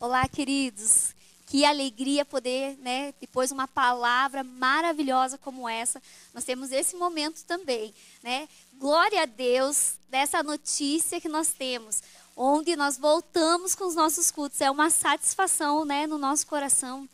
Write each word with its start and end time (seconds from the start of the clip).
Olá, 0.00 0.26
queridos. 0.26 1.14
Que 1.44 1.62
alegria 1.62 2.24
poder, 2.24 2.74
né, 2.78 3.12
depois 3.20 3.52
uma 3.52 3.68
palavra 3.68 4.42
maravilhosa 4.42 5.36
como 5.36 5.68
essa, 5.68 6.00
nós 6.32 6.42
temos 6.42 6.72
esse 6.72 6.96
momento 6.96 7.44
também, 7.44 7.92
né? 8.22 8.48
Glória 8.78 9.20
a 9.20 9.26
Deus 9.26 9.98
dessa 10.08 10.42
notícia 10.42 11.20
que 11.20 11.28
nós 11.28 11.48
temos, 11.48 12.02
onde 12.34 12.74
nós 12.76 12.96
voltamos 12.96 13.74
com 13.74 13.84
os 13.84 13.94
nossos 13.94 14.30
cultos. 14.30 14.62
É 14.62 14.70
uma 14.70 14.88
satisfação, 14.88 15.84
né, 15.84 16.06
no 16.06 16.16
nosso 16.16 16.46
coração 16.46 17.06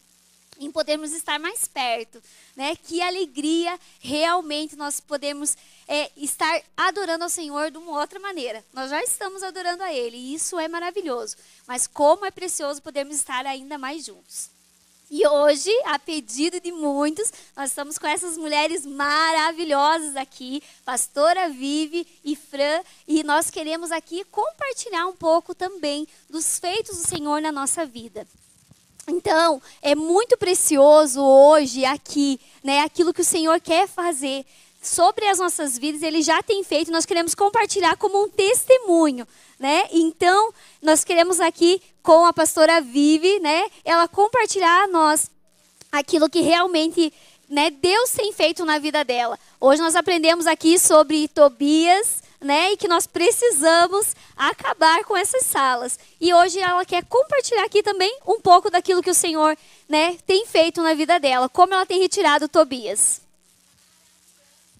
em 0.59 0.70
podermos 0.70 1.12
estar 1.12 1.38
mais 1.38 1.66
perto, 1.66 2.23
né? 2.54 2.77
Que 2.77 3.00
alegria 3.00 3.79
realmente 4.00 4.77
nós 4.77 5.00
podemos 5.00 5.56
é, 5.86 6.11
estar 6.16 6.62
adorando 6.77 7.25
ao 7.25 7.30
Senhor 7.30 7.70
de 7.70 7.79
uma 7.79 7.98
outra 7.98 8.18
maneira. 8.18 8.64
Nós 8.73 8.91
já 8.91 9.02
estamos 9.02 9.42
adorando 9.42 9.82
a 9.82 9.92
Ele 9.92 10.16
e 10.16 10.34
isso 10.34 10.59
é 10.59 10.69
maravilhoso. 10.69 11.37
Mas 11.66 11.87
como 11.87 12.24
é 12.24 12.30
precioso 12.30 12.82
podermos 12.82 13.16
estar 13.16 13.46
ainda 13.46 13.78
mais 13.78 14.05
juntos. 14.05 14.50
E 15.09 15.24
hoje, 15.24 15.70
a 15.84 16.00
pedido 16.00 16.59
de 16.59 16.73
muitos, 16.73 17.33
nós 17.56 17.70
estamos 17.70 17.97
com 17.97 18.09
essas 18.09 18.36
mulheres 18.36 18.84
maravilhosas 18.84 20.16
aqui, 20.16 20.61
Pastora 20.84 21.48
Vive 21.48 22.05
e 22.25 22.34
Fran, 22.34 22.83
e 23.06 23.23
nós 23.23 23.48
queremos 23.48 23.92
aqui 23.92 24.25
compartilhar 24.25 25.06
um 25.06 25.14
pouco 25.14 25.55
também 25.55 26.09
dos 26.28 26.59
feitos 26.59 26.97
do 26.97 27.06
Senhor 27.06 27.41
na 27.41 27.52
nossa 27.52 27.86
vida. 27.86 28.27
Então, 29.09 29.62
é 29.80 29.95
muito 29.95 30.37
precioso 30.37 31.20
hoje 31.23 31.84
aqui, 31.84 32.41
né, 32.62 32.80
aquilo 32.80 33.14
que 33.14 33.20
o 33.20 33.24
Senhor 33.24 33.60
quer 33.60 33.87
fazer 33.87 34.45
sobre 34.83 35.27
as 35.27 35.38
nossas 35.38 35.78
vidas, 35.78 36.02
ele 36.02 36.23
já 36.23 36.42
tem 36.42 36.62
feito, 36.64 36.91
nós 36.91 37.06
queremos 37.06 37.34
compartilhar 37.34 37.97
como 37.97 38.24
um 38.24 38.28
testemunho, 38.28 39.27
né? 39.59 39.84
Então, 39.91 40.52
nós 40.80 41.02
queremos 41.02 41.41
aqui 41.41 41.83
com 42.02 42.24
a 42.24 42.33
pastora 42.33 42.80
Vive, 42.80 43.41
né, 43.41 43.69
ela 43.84 44.06
compartilhar 44.06 44.84
a 44.84 44.88
nós 44.88 45.30
aquilo 45.91 46.28
que 46.28 46.41
realmente, 46.41 47.12
né, 47.48 47.70
Deus 47.70 48.11
tem 48.11 48.33
feito 48.33 48.64
na 48.64 48.78
vida 48.78 49.05
dela. 49.05 49.39
Hoje 49.61 49.80
nós 49.80 49.94
aprendemos 49.94 50.47
aqui 50.47 50.78
sobre 50.78 51.28
Tobias, 51.28 52.22
né? 52.41 52.72
E 52.72 52.77
que 52.77 52.88
nós 52.88 53.06
precisamos 53.06 54.14
acabar 54.36 55.05
com 55.05 55.16
essas 55.16 55.47
salas. 55.47 55.98
E 56.20 56.33
hoje 56.34 56.58
ela 56.58 56.84
quer 56.84 57.05
compartilhar 57.05 57.64
aqui 57.64 57.83
também 57.83 58.19
um 58.27 58.41
pouco 58.41 58.70
daquilo 58.70 59.03
que 59.03 59.11
o 59.11 59.14
Senhor, 59.14 59.56
né, 59.88 60.16
tem 60.27 60.47
feito 60.47 60.83
na 60.83 60.94
vida 60.94 61.19
dela, 61.19 61.48
como 61.48 61.75
ela 61.75 61.86
tem 61.86 62.00
retirado 62.00 62.48
Tobias. 62.48 63.22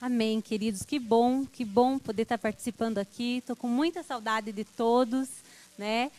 Amém, 0.01 0.41
queridos. 0.41 0.83
Que 0.83 0.99
bom, 0.99 1.47
que 1.47 1.65
bom 1.65 1.99
poder 1.99 2.23
estar 2.23 2.39
participando 2.39 2.99
aqui. 2.99 3.39
Estou 3.39 3.57
com 3.57 3.67
muita 3.67 4.03
saudade 4.03 4.53
de 4.53 4.63
todos, 4.63 5.29
né? 5.79 6.11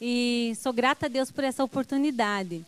E 0.00 0.56
sou 0.60 0.72
grata 0.72 1.06
a 1.06 1.08
Deus 1.08 1.30
por 1.30 1.44
essa 1.44 1.62
oportunidade. 1.62 2.64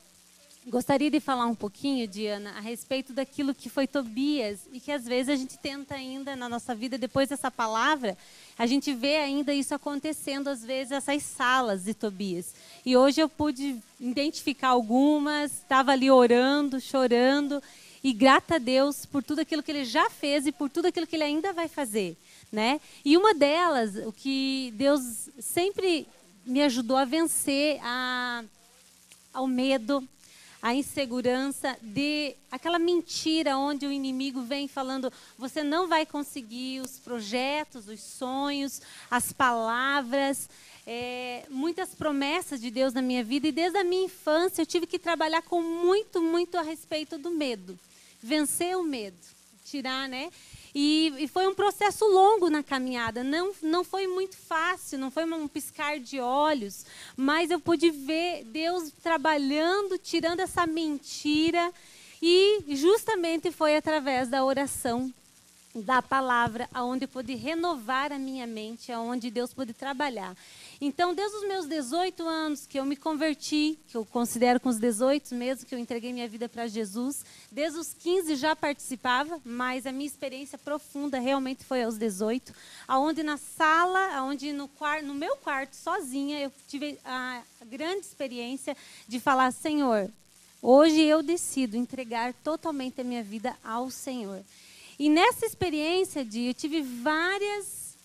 Gostaria 0.69 1.11
de 1.11 1.19
falar 1.19 1.47
um 1.47 1.57
pouquinho, 1.57 2.07
Diana, 2.07 2.51
a 2.51 2.61
respeito 2.61 3.13
daquilo 3.13 3.53
que 3.53 3.69
foi 3.69 3.85
Tobias 3.85 4.61
e 4.73 4.79
que 4.79 4.93
às 4.93 5.05
vezes 5.05 5.29
a 5.29 5.35
gente 5.35 5.59
tenta 5.59 5.97
ainda 5.97 6.37
na 6.37 6.49
nossa 6.49 6.73
vida, 6.73 6.97
depois 6.97 7.29
dessa 7.29 7.51
palavra, 7.51 8.17
a 8.57 8.65
gente 8.65 8.95
vê 8.95 9.17
ainda 9.17 9.53
isso 9.53 9.75
acontecendo, 9.75 10.47
às 10.47 10.65
vezes, 10.65 10.93
essas 10.93 11.21
salas 11.25 11.83
de 11.83 11.95
Tobias. 11.95 12.55
E 12.87 12.97
hoje 12.97 13.21
eu 13.21 13.29
pude 13.29 13.77
identificar 13.99 14.69
algumas, 14.69 15.51
estava 15.53 15.91
ali 15.91 16.09
orando, 16.09 16.81
chorando 16.81 17.61
e 18.03 18.13
grata 18.13 18.55
a 18.55 18.59
Deus 18.59 19.05
por 19.05 19.21
tudo 19.21 19.41
aquilo 19.41 19.65
que 19.65 19.73
ele 19.73 19.85
já 19.85 20.09
fez 20.11 20.47
e 20.47 20.53
por 20.53 20.71
tudo 20.71 20.87
aquilo 20.87 21.09
que 21.09 21.17
ele 21.17 21.25
ainda 21.25 21.53
vai 21.53 21.67
fazer. 21.67 22.17
Né? 22.53 22.81
E 23.05 23.17
uma 23.17 23.35
delas, 23.35 23.97
o 24.07 24.13
que 24.13 24.73
Deus 24.77 25.29
sempre 25.41 26.07
me 26.47 26.63
ajudou 26.63 26.97
a 26.97 27.05
vencer 27.05 27.81
a, 27.83 28.45
ao 29.35 29.49
medo, 29.49 30.07
a 30.63 30.73
insegurança 30.73 31.77
de 31.83 32.37
aquela 32.49 32.79
mentira 32.79 33.59
onde 33.59 33.85
o 33.85 33.91
inimigo 33.91 34.43
vem 34.43 34.69
falando 34.69 35.13
você 35.37 35.65
não 35.65 35.89
vai 35.89 36.07
conseguir 36.07 36.81
os 36.81 37.01
projetos, 37.01 37.89
os 37.89 38.01
sonhos, 38.01 38.81
as 39.11 39.33
palavras, 39.33 40.49
é, 40.87 41.45
muitas 41.51 41.97
promessas 41.97 42.61
de 42.61 42.71
Deus 42.71 42.93
na 42.93 43.03
minha 43.03 43.25
vida 43.25 43.49
e 43.49 43.53
desde 43.53 43.77
a 43.79 43.85
minha 43.85 44.05
infância 44.05 44.63
eu 44.63 44.67
tive 44.67 44.87
que 44.87 45.01
trabalhar 45.01 45.43
com 45.43 45.61
muito, 45.61 46.23
muito 46.23 46.57
a 46.57 46.63
respeito 46.63 47.19
do 47.19 47.33
medo, 47.33 47.77
vencer 48.23 48.77
o 48.77 48.85
medo, 48.85 49.19
tirar, 49.65 50.09
né? 50.09 50.31
E, 50.75 51.13
e, 51.19 51.29
foi 51.29 51.47
um 51.47 51.55
processo 51.55 52.05
longo 52.07 52.49
na 52.49 52.63
caminhada. 52.63 53.23
Não, 53.23 53.53
não 53.63 53.85
foi 53.85 54.07
muito 54.07 54.37
fácil, 54.37 54.99
não 54.99 55.11
foi 55.11 55.25
um 55.25 55.47
piscar 55.47 55.99
de 55.99 56.19
olhos, 56.19 56.87
mas 57.15 57.51
eu 57.51 57.61
pude 57.61 57.91
ver 57.91 58.45
Deus 58.45 58.91
trabalhando, 59.03 59.99
tirando 59.99 60.41
essa 60.41 60.67
mentira. 60.67 61.73
E 62.23 62.65
justamente 62.69 63.51
foi 63.51 63.77
através 63.77 64.29
da 64.29 64.45
oração, 64.45 65.13
da 65.75 66.03
palavra, 66.03 66.69
aonde 66.73 67.05
eu 67.05 67.09
pude 67.09 67.35
renovar 67.35 68.13
a 68.13 68.19
minha 68.19 68.47
mente, 68.47 68.93
aonde 68.93 69.31
Deus 69.31 69.55
pôde 69.55 69.73
trabalhar. 69.73 70.37
Então, 70.81 71.15
desde 71.15 71.37
os 71.39 71.49
meus 71.49 71.67
18 71.67 72.27
anos 72.27 72.67
que 72.67 72.79
eu 72.79 72.85
me 72.85 72.95
converti, 72.95 73.79
que 73.89 73.97
eu 73.97 74.05
considero 74.05 74.61
com 74.61 74.69
os 74.69 74.79
18 74.79 75.35
mesmo 75.35 75.65
que 75.65 75.75
eu 75.75 75.79
entreguei 75.79 76.13
minha 76.13 76.29
vida 76.29 76.49
para 76.49 76.67
Jesus, 76.67 77.25
desde 77.51 77.79
os 77.79 77.95
15 77.95 78.37
já 78.37 78.55
participava, 78.55 79.41
mas 79.45 79.87
a 79.87 79.93
minha 79.93 80.07
experiência 80.07 80.59
profunda 80.59 81.19
realmente 81.19 81.65
foi 81.65 81.83
aos 81.83 81.97
18, 81.97 82.53
aonde 82.87 83.23
na 83.23 83.39
sala, 83.39 84.15
aonde 84.17 84.53
no 84.53 84.69
quarto, 84.69 85.07
no 85.07 85.15
meu 85.15 85.37
quarto 85.37 85.75
sozinha, 85.75 86.39
eu 86.41 86.53
tive 86.69 86.99
a 87.05 87.43
grande 87.65 88.01
experiência 88.01 88.77
de 89.09 89.19
falar, 89.19 89.51
Senhor, 89.53 90.11
hoje 90.61 91.01
eu 91.01 91.23
decido 91.23 91.77
entregar 91.77 92.35
totalmente 92.45 93.01
a 93.01 93.05
minha 93.05 93.23
vida 93.23 93.57
ao 93.65 93.91
Senhor. 93.91 94.43
E 95.03 95.09
nessa 95.09 95.45
experiência 95.45 96.25
de 96.25 96.43
eu 96.43 96.55
tive 96.55 96.81
várias 96.81 97.97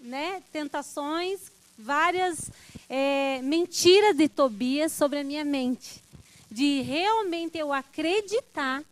né, 0.00 0.42
tentações 0.50 1.52
várias 1.76 2.50
é, 2.88 3.42
mentiras 3.42 4.16
de 4.16 4.26
Tobias 4.26 4.90
sobre 4.90 5.18
a 5.18 5.24
minha 5.24 5.44
mente. 5.44 6.02
De 6.50 6.80
realmente 6.80 7.58
eu 7.58 7.74
acreditar 7.74 8.82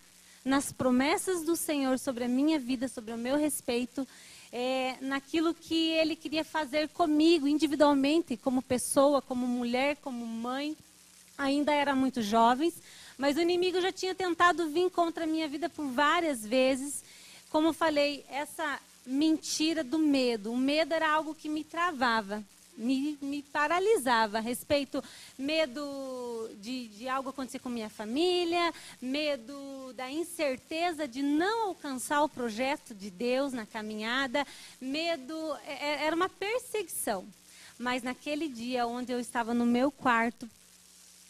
nas 0.44 0.72
promessas 0.72 1.42
do 1.42 1.56
Senhor 1.56 1.98
sobre 1.98 2.24
a 2.24 2.28
minha 2.28 2.58
vida, 2.58 2.86
sobre 2.86 3.14
o 3.14 3.16
meu 3.16 3.38
respeito, 3.38 4.06
é, 4.52 4.96
naquilo 5.00 5.54
que 5.54 5.92
Ele 5.92 6.16
queria 6.16 6.44
fazer 6.44 6.90
comigo, 6.90 7.48
individualmente, 7.48 8.36
como 8.36 8.60
pessoa, 8.60 9.22
como 9.22 9.46
mulher, 9.46 9.96
como 10.02 10.26
mãe. 10.26 10.76
Ainda 11.38 11.72
era 11.72 11.94
muito 11.94 12.20
jovens, 12.20 12.74
mas 13.16 13.38
o 13.38 13.40
inimigo 13.40 13.80
já 13.80 13.90
tinha 13.90 14.14
tentado 14.14 14.68
vir 14.68 14.90
contra 14.90 15.24
a 15.24 15.26
minha 15.26 15.48
vida 15.48 15.70
por 15.70 15.86
várias 15.86 16.44
vezes. 16.44 17.07
Como 17.50 17.72
falei, 17.72 18.24
essa 18.28 18.78
mentira 19.06 19.82
do 19.82 19.98
medo. 19.98 20.52
O 20.52 20.56
medo 20.56 20.92
era 20.92 21.08
algo 21.10 21.34
que 21.34 21.48
me 21.48 21.64
travava 21.64 22.44
me, 22.78 23.18
me 23.20 23.42
paralisava 23.42 24.38
a 24.38 24.40
respeito 24.40 25.02
medo 25.36 26.48
de, 26.60 26.86
de 26.88 27.08
algo 27.08 27.30
acontecer 27.30 27.58
com 27.58 27.68
minha 27.68 27.90
família, 27.90 28.72
medo 29.02 29.92
da 29.94 30.08
incerteza 30.10 31.08
de 31.08 31.20
não 31.20 31.68
alcançar 31.68 32.22
o 32.22 32.28
projeto 32.28 32.94
de 32.94 33.10
Deus 33.10 33.52
na 33.52 33.66
caminhada, 33.66 34.46
medo 34.80 35.34
é, 35.66 35.72
é, 35.72 36.06
era 36.06 36.14
uma 36.14 36.28
perseguição. 36.28 37.26
Mas 37.76 38.02
naquele 38.02 38.48
dia 38.48 38.86
onde 38.86 39.12
eu 39.12 39.20
estava 39.20 39.52
no 39.52 39.66
meu 39.66 39.90
quarto 39.90 40.48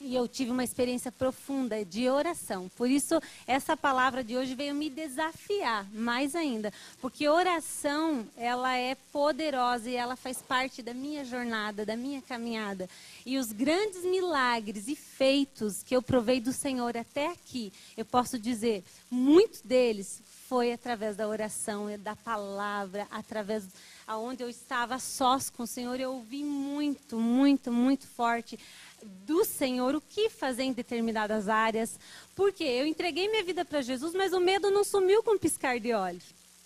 e 0.01 0.15
eu 0.15 0.29
tive 0.29 0.51
uma 0.51 0.63
experiência 0.63 1.11
profunda 1.11 1.85
de 1.85 2.09
oração. 2.09 2.71
Por 2.77 2.89
isso, 2.89 3.21
essa 3.47 3.77
palavra 3.77 4.23
de 4.23 4.37
hoje 4.37 4.55
veio 4.55 4.75
me 4.75 4.89
desafiar 4.89 5.85
mais 5.93 6.37
ainda. 6.37 6.73
Porque 7.01 7.29
oração, 7.29 8.27
ela 8.37 8.77
é 8.77 8.95
poderosa 8.95 9.91
e 9.91 9.97
ela 9.97 10.15
faz 10.15 10.41
parte 10.41 10.83
da 10.83 10.95
minha 10.95 11.25
jornada, 11.25 11.85
da 11.85 11.97
minha 11.97 12.23
caminhada. 12.23 12.89
E 13.27 13.39
os 13.39 13.51
grandes 13.51 14.05
milagres 14.05 14.87
e 14.87 14.95
feitos 14.95 15.83
que 15.83 15.97
eu 15.97 16.03
provei 16.03 16.41
do 16.41 16.53
Senhor 16.53 16.97
até 16.97 17.27
aqui, 17.27 17.73
eu 17.97 18.05
posso 18.05 18.39
dizer, 18.39 18.85
muitos 19.11 19.61
deles 19.63 20.23
foi 20.49 20.73
através 20.73 21.15
da 21.15 21.29
oração, 21.29 21.87
da 21.99 22.17
palavra, 22.17 23.07
através 23.11 23.65
aonde 24.07 24.43
eu 24.43 24.49
estava 24.49 24.99
sós 24.99 25.51
com 25.51 25.65
o 25.65 25.67
Senhor, 25.67 26.01
eu 26.01 26.15
ouvi 26.15 26.43
muito, 26.43 27.19
muito, 27.19 27.71
muito 27.71 28.07
forte 28.07 28.59
do 29.03 29.45
Senhor 29.45 29.95
o 29.95 30.01
que 30.01 30.29
fazer 30.29 30.65
em 30.65 30.73
determinadas 30.73 31.49
áreas. 31.49 31.99
Porque 32.35 32.65
eu 32.65 32.87
entreguei 32.87 33.29
minha 33.29 33.45
vida 33.45 33.65
para 33.65 33.83
Jesus, 33.83 34.15
mas 34.15 34.33
o 34.33 34.41
medo 34.41 34.71
não 34.71 34.85
sumiu 34.85 35.23
com 35.23 35.39
piscar 35.39 35.79
de 35.79 35.93
olhos. 35.93 36.25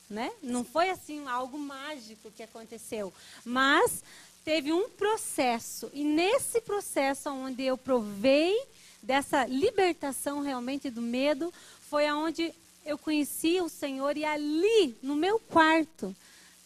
Né? 0.08 0.30
Não 0.42 0.64
foi 0.64 0.90
assim 0.90 1.26
algo 1.26 1.58
mágico 1.58 2.30
que 2.30 2.42
aconteceu. 2.42 3.12
Mas 3.44 4.02
teve 4.44 4.72
um 4.72 4.88
processo. 4.90 5.90
E 5.94 6.04
nesse 6.04 6.60
processo 6.60 7.30
onde 7.30 7.62
eu 7.62 7.78
provei 7.78 8.54
dessa 9.02 9.46
libertação 9.46 10.40
realmente 10.40 10.90
do 10.90 11.00
medo, 11.00 11.52
foi 11.88 12.06
aonde 12.06 12.52
eu 12.84 12.98
conheci 12.98 13.60
o 13.60 13.68
Senhor 13.68 14.16
e 14.16 14.24
ali, 14.24 14.96
no 15.02 15.16
meu 15.16 15.38
quarto, 15.38 16.14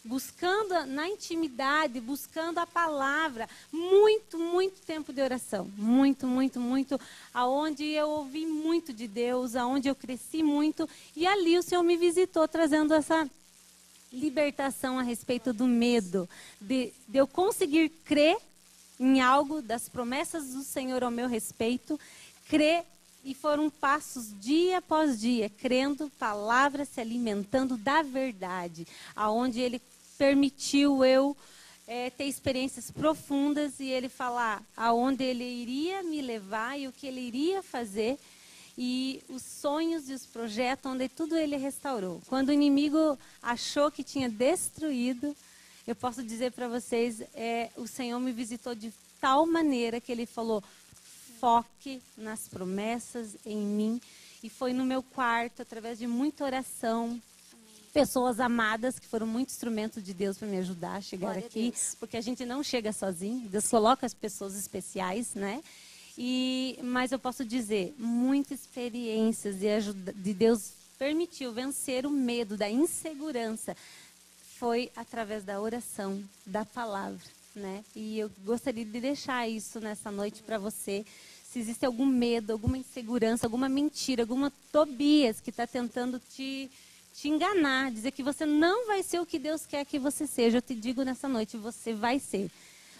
buscando 0.07 0.85
na 0.85 1.07
intimidade, 1.07 1.99
buscando 1.99 2.59
a 2.59 2.65
palavra, 2.65 3.47
muito, 3.71 4.39
muito 4.39 4.81
tempo 4.81 5.11
de 5.11 5.21
oração, 5.21 5.69
muito, 5.77 6.25
muito, 6.25 6.59
muito, 6.59 6.99
aonde 7.33 7.83
eu 7.83 8.09
ouvi 8.09 8.45
muito 8.45 8.93
de 8.93 9.07
Deus, 9.07 9.55
aonde 9.55 9.89
eu 9.89 9.95
cresci 9.95 10.41
muito, 10.41 10.89
e 11.15 11.27
ali 11.27 11.57
o 11.57 11.63
Senhor 11.63 11.83
me 11.83 11.97
visitou 11.97 12.47
trazendo 12.47 12.93
essa 12.93 13.29
libertação 14.11 14.97
a 14.97 15.03
respeito 15.03 15.51
do 15.51 15.67
medo, 15.67 16.27
de, 16.59 16.93
de 17.07 17.17
eu 17.17 17.27
conseguir 17.27 17.89
crer 18.05 18.37
em 18.99 19.21
algo 19.21 19.61
das 19.61 19.89
promessas 19.89 20.53
do 20.53 20.63
Senhor 20.63 21.03
ao 21.03 21.11
meu 21.11 21.27
respeito, 21.27 21.99
crer 22.49 22.85
e 23.23 23.33
foram 23.33 23.69
passos 23.69 24.27
dia 24.39 24.77
após 24.77 25.19
dia, 25.19 25.49
crendo, 25.49 26.09
palavras 26.17 26.87
se 26.87 27.01
alimentando 27.01 27.75
da 27.75 28.01
verdade, 28.01 28.87
aonde 29.13 29.59
ele 29.59 29.81
permitiu 30.17 31.03
eu 31.05 31.35
é, 31.87 32.09
ter 32.09 32.25
experiências 32.25 32.91
profundas 32.91 33.79
e 33.79 33.85
ele 33.85 34.09
falar 34.09 34.61
aonde 34.75 35.23
ele 35.23 35.43
iria 35.43 36.03
me 36.03 36.21
levar 36.21 36.77
e 36.77 36.87
o 36.87 36.91
que 36.91 37.07
ele 37.07 37.21
iria 37.21 37.63
fazer 37.63 38.17
e 38.77 39.23
os 39.29 39.41
sonhos 39.41 40.09
e 40.09 40.13
os 40.13 40.25
projetos 40.25 40.91
onde 40.91 41.09
tudo 41.09 41.35
ele 41.35 41.55
restaurou. 41.55 42.21
Quando 42.27 42.49
o 42.49 42.53
inimigo 42.53 43.17
achou 43.41 43.89
que 43.89 44.03
tinha 44.03 44.29
destruído, 44.29 45.35
eu 45.87 45.95
posso 45.95 46.21
dizer 46.21 46.51
para 46.51 46.67
vocês, 46.67 47.21
é, 47.33 47.69
o 47.75 47.87
Senhor 47.87 48.19
me 48.19 48.31
visitou 48.31 48.75
de 48.75 48.93
tal 49.19 49.47
maneira 49.47 49.99
que 49.99 50.11
ele 50.11 50.25
falou: 50.25 50.63
foque 51.39 52.01
nas 52.17 52.47
promessas 52.47 53.35
em 53.45 53.57
mim. 53.57 54.01
E 54.43 54.49
foi 54.49 54.71
no 54.71 54.85
meu 54.85 55.01
quarto, 55.01 55.63
através 55.63 55.97
de 55.97 56.05
muita 56.05 56.43
oração, 56.43 57.19
pessoas 57.93 58.39
amadas 58.39 58.99
que 58.99 59.07
foram 59.07 59.25
muito 59.27 59.49
instrumentos 59.49 60.03
de 60.03 60.13
Deus 60.13 60.37
para 60.37 60.47
me 60.47 60.57
ajudar 60.57 60.97
a 60.97 61.01
chegar 61.01 61.33
Glória 61.33 61.45
aqui, 61.47 61.73
a 61.75 61.97
porque 61.97 62.17
a 62.17 62.21
gente 62.21 62.45
não 62.45 62.63
chega 62.63 62.91
sozinho, 62.91 63.47
Deus 63.49 63.67
coloca 63.67 64.05
as 64.05 64.13
pessoas 64.13 64.55
especiais, 64.55 65.33
né? 65.33 65.63
E 66.17 66.79
mas 66.83 67.11
eu 67.11 67.19
posso 67.19 67.45
dizer, 67.45 67.95
muitas 67.97 68.61
experiências 68.61 69.57
de 69.57 69.67
ajuda, 69.67 70.13
de 70.13 70.33
Deus 70.33 70.71
permitiu 70.97 71.51
vencer 71.51 72.05
o 72.05 72.09
medo 72.09 72.57
da 72.57 72.69
insegurança 72.69 73.75
foi 74.57 74.91
através 74.95 75.43
da 75.43 75.61
oração, 75.61 76.23
da 76.45 76.65
palavra 76.65 77.37
né? 77.57 77.83
E 77.95 78.19
eu 78.19 78.31
gostaria 78.45 78.85
de 78.85 78.99
deixar 78.99 79.47
isso 79.47 79.79
nessa 79.79 80.11
noite 80.11 80.41
para 80.43 80.57
você. 80.57 81.05
Se 81.43 81.59
existe 81.59 81.85
algum 81.85 82.05
medo, 82.05 82.53
alguma 82.53 82.77
insegurança, 82.77 83.45
alguma 83.45 83.67
mentira, 83.67 84.23
alguma 84.23 84.51
Tobias 84.71 85.41
que 85.41 85.49
está 85.49 85.65
tentando 85.65 86.21
te, 86.35 86.69
te 87.17 87.29
enganar, 87.29 87.91
dizer 87.91 88.11
que 88.11 88.21
você 88.21 88.45
não 88.45 88.85
vai 88.85 89.01
ser 89.01 89.19
o 89.19 89.25
que 89.25 89.39
Deus 89.39 89.65
quer 89.65 89.83
que 89.83 89.97
você 89.97 90.27
seja, 90.27 90.59
eu 90.59 90.61
te 90.61 90.75
digo 90.75 91.01
nessa 91.01 91.27
noite, 91.27 91.57
você 91.57 91.91
vai 91.91 92.19
ser. 92.19 92.51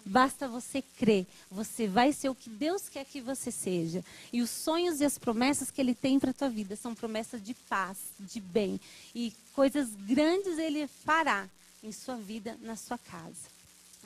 Basta 0.04 0.48
você 0.48 0.82
crer, 0.82 1.28
você 1.52 1.88
vai 1.88 2.12
ser 2.12 2.30
o 2.30 2.34
que 2.34 2.50
Deus 2.50 2.90
quer 2.90 3.06
que 3.06 3.22
você 3.22 3.52
seja. 3.52 4.04
E 4.34 4.42
os 4.42 4.50
sonhos 4.50 5.02
e 5.02 5.06
as 5.06 5.20
promessas 5.20 5.70
que 5.70 5.80
Ele 5.80 5.94
tem 5.94 6.20
para 6.20 6.32
a 6.32 6.34
tua 6.34 6.50
vida 6.50 6.76
são 6.76 6.96
promessas 6.96 7.44
de 7.44 7.54
paz, 7.54 7.98
de 8.20 8.40
bem. 8.40 8.80
E 9.14 9.32
coisas 9.54 9.90
grandes 10.08 10.58
Ele 10.58 10.88
fará 10.88 11.48
em 11.84 11.92
sua 11.92 12.16
vida, 12.16 12.58
na 12.62 12.76
sua 12.76 12.98
casa. 12.98 13.58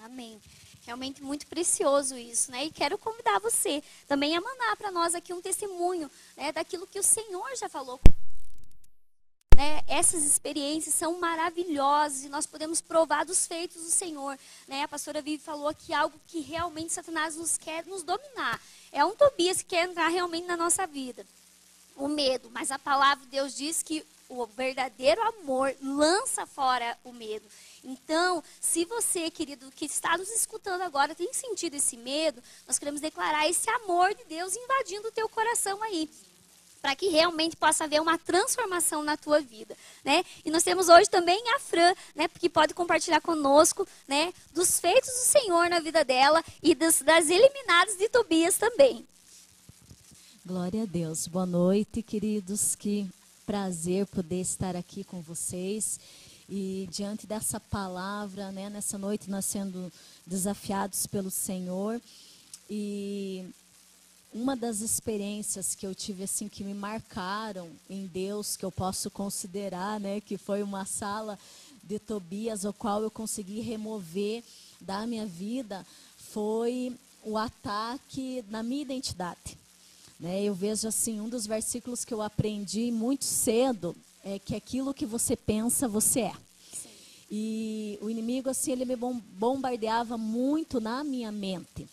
Amém. 0.03 0.41
Realmente 0.85 1.23
muito 1.23 1.47
precioso 1.47 2.17
isso, 2.17 2.51
né? 2.51 2.65
E 2.65 2.71
quero 2.71 2.97
convidar 2.97 3.39
você 3.39 3.81
também 4.09 4.35
a 4.35 4.41
mandar 4.41 4.75
para 4.75 4.91
nós 4.91 5.15
aqui 5.15 5.31
um 5.31 5.41
testemunho 5.41 6.11
né, 6.35 6.51
daquilo 6.51 6.87
que 6.87 6.99
o 6.99 7.03
Senhor 7.03 7.55
já 7.55 7.69
falou. 7.69 7.99
Né? 9.61 9.83
Essas 9.87 10.23
experiências 10.23 10.95
são 10.95 11.19
maravilhosas 11.19 12.23
e 12.23 12.29
nós 12.29 12.47
podemos 12.47 12.81
provar 12.81 13.23
dos 13.23 13.45
feitos 13.45 13.83
do 13.83 13.91
Senhor. 13.91 14.35
Né? 14.67 14.81
A 14.81 14.87
pastora 14.87 15.21
Vivi 15.21 15.37
falou 15.37 15.67
aqui 15.67 15.93
algo 15.93 16.19
que 16.25 16.39
realmente 16.39 16.91
Satanás 16.91 17.35
nos 17.35 17.59
quer 17.59 17.85
nos 17.85 18.01
dominar. 18.01 18.59
É 18.91 19.05
um 19.05 19.15
Tobias 19.15 19.61
que 19.61 19.75
quer 19.75 19.87
entrar 19.87 20.07
realmente 20.07 20.47
na 20.47 20.57
nossa 20.57 20.87
vida. 20.87 21.23
O 21.95 22.07
medo, 22.07 22.49
mas 22.51 22.71
a 22.71 22.79
palavra 22.79 23.23
de 23.23 23.29
Deus 23.29 23.55
diz 23.55 23.83
que 23.83 24.03
o 24.27 24.47
verdadeiro 24.47 25.21
amor 25.21 25.75
lança 25.79 26.47
fora 26.47 26.97
o 27.03 27.13
medo. 27.13 27.45
Então, 27.83 28.43
se 28.59 28.83
você, 28.85 29.29
querido, 29.29 29.69
que 29.73 29.85
está 29.85 30.17
nos 30.17 30.31
escutando 30.31 30.81
agora, 30.81 31.13
tem 31.13 31.31
sentido 31.33 31.75
esse 31.75 31.97
medo, 31.97 32.41
nós 32.65 32.79
queremos 32.79 32.99
declarar 32.99 33.47
esse 33.47 33.69
amor 33.69 34.15
de 34.15 34.23
Deus 34.23 34.55
invadindo 34.55 35.09
o 35.09 35.11
teu 35.11 35.29
coração 35.29 35.83
aí 35.83 36.09
para 36.81 36.95
que 36.95 37.09
realmente 37.09 37.55
possa 37.55 37.83
haver 37.83 38.01
uma 38.01 38.17
transformação 38.17 39.03
na 39.03 39.15
tua 39.15 39.39
vida, 39.39 39.77
né? 40.03 40.23
E 40.43 40.49
nós 40.49 40.63
temos 40.63 40.89
hoje 40.89 41.09
também 41.09 41.41
a 41.55 41.59
Fran, 41.59 41.93
né, 42.15 42.27
que 42.27 42.49
pode 42.49 42.73
compartilhar 42.73 43.21
conosco, 43.21 43.87
né, 44.07 44.33
dos 44.53 44.79
feitos 44.79 45.09
do 45.09 45.25
Senhor 45.25 45.69
na 45.69 45.79
vida 45.79 46.03
dela 46.03 46.43
e 46.61 46.73
das, 46.73 47.01
das 47.01 47.29
eliminadas 47.29 47.97
de 47.97 48.09
Tobias 48.09 48.57
também. 48.57 49.05
Glória 50.43 50.83
a 50.83 50.85
Deus. 50.85 51.27
Boa 51.27 51.45
noite, 51.45 52.01
queridos. 52.01 52.75
Que 52.75 53.07
prazer 53.45 54.07
poder 54.07 54.41
estar 54.41 54.75
aqui 54.75 55.03
com 55.03 55.21
vocês. 55.21 55.99
E 56.49 56.89
diante 56.91 57.27
dessa 57.27 57.59
palavra, 57.59 58.51
né, 58.51 58.69
nessa 58.69 58.97
noite 58.97 59.29
nós 59.29 59.45
sendo 59.45 59.91
desafiados 60.25 61.05
pelo 61.05 61.29
Senhor. 61.29 62.01
E 62.67 63.45
uma 64.33 64.55
das 64.55 64.79
experiências 64.79 65.75
que 65.75 65.85
eu 65.85 65.93
tive 65.93 66.23
assim 66.23 66.47
que 66.47 66.63
me 66.63 66.73
marcaram 66.73 67.69
em 67.89 68.07
Deus, 68.07 68.55
que 68.55 68.63
eu 68.63 68.71
posso 68.71 69.11
considerar, 69.11 69.99
né, 69.99 70.21
que 70.21 70.37
foi 70.37 70.63
uma 70.63 70.85
sala 70.85 71.37
de 71.83 71.99
Tobias, 71.99 72.63
o 72.63 72.71
qual 72.71 73.03
eu 73.03 73.11
consegui 73.11 73.59
remover 73.59 74.43
da 74.79 75.05
minha 75.05 75.25
vida, 75.25 75.85
foi 76.17 76.95
o 77.23 77.37
ataque 77.37 78.43
na 78.49 78.63
minha 78.63 78.81
identidade. 78.81 79.57
Né, 80.19 80.43
eu 80.43 80.53
vejo 80.53 80.87
assim, 80.87 81.19
um 81.19 81.27
dos 81.27 81.45
versículos 81.45 82.05
que 82.05 82.13
eu 82.13 82.21
aprendi 82.21 82.91
muito 82.91 83.25
cedo 83.25 83.95
é 84.23 84.39
que 84.39 84.55
aquilo 84.55 84.93
que 84.93 85.05
você 85.05 85.35
pensa, 85.35 85.87
você 85.87 86.21
é. 86.21 86.33
Sim. 86.71 86.89
E 87.29 87.99
o 88.01 88.09
inimigo, 88.09 88.49
assim, 88.49 88.71
ele 88.71 88.85
me 88.85 88.95
bombardeava 88.95 90.17
muito 90.17 90.79
na 90.79 91.03
minha 91.03 91.31
mente. 91.31 91.87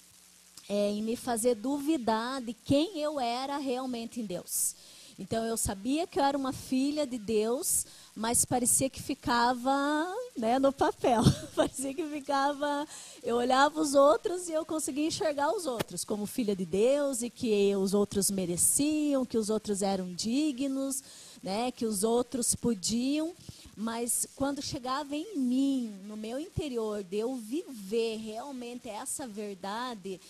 É, 0.69 0.91
em 0.91 1.03
me 1.03 1.17
fazer 1.17 1.55
duvidar 1.55 2.43
de 2.43 2.53
quem 2.53 3.01
eu 3.01 3.19
era 3.19 3.57
realmente 3.57 4.21
em 4.21 4.25
Deus. 4.25 4.75
Então 5.19 5.45
eu 5.45 5.57
sabia 5.57 6.07
que 6.07 6.21
eu 6.21 6.25
era 6.25 6.39
uma 6.39 6.53
filha 6.53 7.07
de 7.07 7.19
Deus, 7.19 7.87
mas 8.15 8.45
parecia 8.45 8.89
que 8.89 9.03
ficava 9.03 10.07
né, 10.37 10.59
no 10.59 10.73
papel. 10.73 11.23
parecia 11.57 11.93
que 11.93 12.05
ficava. 12.07 12.87
Eu 13.23 13.37
olhava 13.37 13.81
os 13.81 13.95
outros 13.95 14.49
e 14.49 14.53
eu 14.53 14.65
conseguia 14.65 15.07
enxergar 15.07 15.51
os 15.51 15.67
outros 15.67 16.05
como 16.05 16.27
filha 16.27 16.55
de 16.55 16.65
Deus 16.65 17.23
e 17.23 17.31
que 17.31 17.75
os 17.75 17.95
outros 17.95 18.31
mereciam, 18.31 19.27
que 19.27 19.39
os 19.39 19.51
outros 19.51 19.83
eram 19.83 20.13
dignos 20.15 21.03
né, 21.43 21.71
que 21.71 21.87
os 21.87 22.03
outros 22.03 22.55
podiam, 22.55 23.33
mas 23.77 24.27
quando 24.35 24.61
chegava 24.61 25.15
em 25.15 25.39
mim, 25.39 25.95
no 26.05 26.17
meu 26.17 26.39
interior, 26.39 27.03
de 27.05 27.19
eu 27.19 27.37
viver 27.37 28.17
realmente 28.17 28.89
essa 28.89 29.27
verdade, 29.27 30.21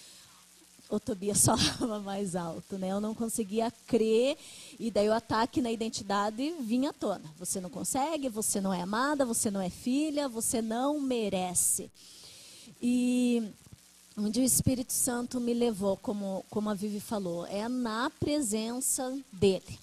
o 0.88 0.98
Tobias 0.98 1.44
falava 1.44 2.00
mais 2.00 2.34
alto, 2.34 2.78
né? 2.78 2.90
Eu 2.90 3.00
não 3.00 3.14
conseguia 3.14 3.72
crer 3.86 4.36
e 4.78 4.90
daí 4.90 5.08
o 5.08 5.14
ataque 5.14 5.60
na 5.60 5.70
identidade 5.70 6.54
vinha 6.60 6.90
à 6.90 6.92
tona. 6.92 7.24
Você 7.38 7.60
não 7.60 7.70
consegue, 7.70 8.28
você 8.28 8.60
não 8.60 8.72
é 8.72 8.82
amada, 8.82 9.24
você 9.24 9.50
não 9.50 9.60
é 9.60 9.70
filha, 9.70 10.28
você 10.28 10.62
não 10.62 11.00
merece. 11.00 11.90
E 12.80 13.42
onde 14.16 14.40
o 14.40 14.44
Espírito 14.44 14.92
Santo 14.92 15.40
me 15.40 15.54
levou, 15.54 15.96
como, 15.96 16.44
como 16.50 16.70
a 16.70 16.74
Vivi 16.74 17.00
falou, 17.00 17.46
é 17.46 17.68
na 17.68 18.10
presença 18.10 19.16
dele. 19.32 19.78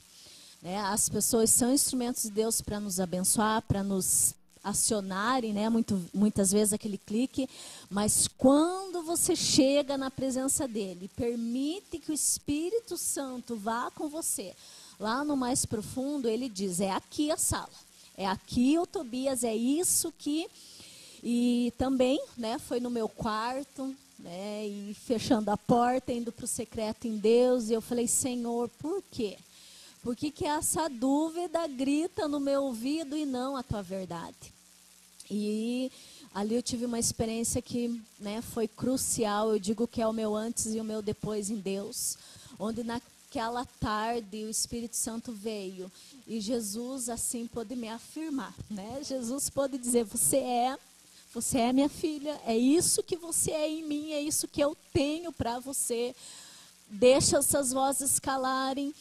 Né? 0.61 0.77
As 0.79 1.07
pessoas 1.07 1.51
são 1.51 1.71
instrumentos 1.71 2.23
de 2.23 2.31
Deus 2.31 2.61
para 2.61 2.79
nos 2.79 2.99
abençoar, 2.99 3.61
para 3.61 3.83
nos 3.83 4.33
acionarem, 4.65 5.53
né? 5.53 5.69
Muito, 5.69 6.03
muitas 6.11 6.51
vezes 6.51 6.73
aquele 6.73 6.97
clique, 6.97 7.47
mas 7.87 8.27
quando 8.27 9.03
você 9.03 9.35
chega 9.35 9.95
na 9.95 10.09
presença 10.09 10.67
dele, 10.67 11.09
permite 11.15 11.99
que 11.99 12.11
o 12.11 12.13
Espírito 12.13 12.97
Santo 12.97 13.55
vá 13.55 13.91
com 13.91 14.09
você, 14.09 14.55
lá 14.99 15.23
no 15.23 15.37
mais 15.37 15.65
profundo, 15.65 16.27
ele 16.27 16.49
diz: 16.49 16.81
é 16.81 16.89
aqui 16.89 17.29
a 17.29 17.37
sala, 17.37 17.69
é 18.17 18.25
aqui 18.25 18.77
o 18.79 18.87
Tobias, 18.87 19.43
é 19.43 19.55
isso 19.55 20.11
que. 20.17 20.47
E 21.23 21.71
também, 21.77 22.19
né? 22.35 22.59
Foi 22.59 22.79
no 22.79 22.89
meu 22.89 23.07
quarto, 23.07 23.95
né? 24.17 24.67
E 24.67 24.93
fechando 24.93 25.51
a 25.51 25.57
porta, 25.57 26.11
indo 26.11 26.31
para 26.31 26.45
o 26.45 26.47
secreto 26.47 27.07
em 27.07 27.17
Deus, 27.17 27.69
e 27.69 27.73
eu 27.73 27.81
falei: 27.81 28.07
Senhor, 28.07 28.67
por 28.79 29.03
quê? 29.11 29.37
Por 30.01 30.15
que, 30.15 30.29
que 30.29 30.45
essa 30.45 30.87
dúvida 30.87 31.67
grita 31.67 32.27
no 32.27 32.39
meu 32.39 32.63
ouvido 32.63 33.17
e 33.17 33.25
não 33.25 33.55
a 33.55 33.63
tua 33.63 33.81
verdade? 33.81 34.54
E 35.29 35.91
ali 36.33 36.55
eu 36.55 36.61
tive 36.61 36.85
uma 36.85 36.99
experiência 36.99 37.61
que 37.61 38.01
né, 38.19 38.41
foi 38.41 38.67
crucial. 38.67 39.51
Eu 39.51 39.59
digo 39.59 39.87
que 39.87 40.01
é 40.01 40.07
o 40.07 40.13
meu 40.13 40.35
antes 40.35 40.73
e 40.73 40.79
o 40.79 40.83
meu 40.83 41.01
depois 41.01 41.49
em 41.49 41.57
Deus. 41.57 42.17
Onde 42.59 42.83
na, 42.83 43.01
aquela 43.35 43.65
tarde 43.81 44.45
o 44.45 44.49
Espírito 44.49 44.95
Santo 44.95 45.33
veio 45.33 45.91
e 46.25 46.39
Jesus 46.39 47.09
assim 47.09 47.47
pôde 47.47 47.75
me 47.75 47.89
afirmar, 47.89 48.55
né? 48.69 49.01
Jesus 49.03 49.49
pôde 49.49 49.77
dizer: 49.77 50.05
"Você 50.05 50.37
é, 50.37 50.77
você 51.33 51.57
é 51.57 51.73
minha 51.73 51.89
filha, 51.89 52.39
é 52.45 52.57
isso 52.57 53.03
que 53.03 53.17
você 53.17 53.51
é 53.51 53.69
em 53.69 53.83
mim, 53.83 54.13
é 54.13 54.21
isso 54.21 54.47
que 54.47 54.61
eu 54.61 54.75
tenho 54.93 55.33
para 55.33 55.59
você. 55.59 56.15
Deixa 56.87 57.37
essas 57.39 57.73
vozes 57.73 58.19
calarem, 58.19 58.95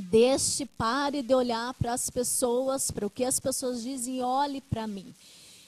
deixe, 0.00 0.66
pare 0.66 1.22
de 1.22 1.34
olhar 1.34 1.72
para 1.74 1.92
as 1.92 2.10
pessoas, 2.10 2.90
para 2.90 3.06
o 3.06 3.10
que 3.10 3.24
as 3.24 3.38
pessoas 3.38 3.82
dizem, 3.82 4.22
olhe 4.22 4.60
para 4.60 4.86
mim. 4.86 5.14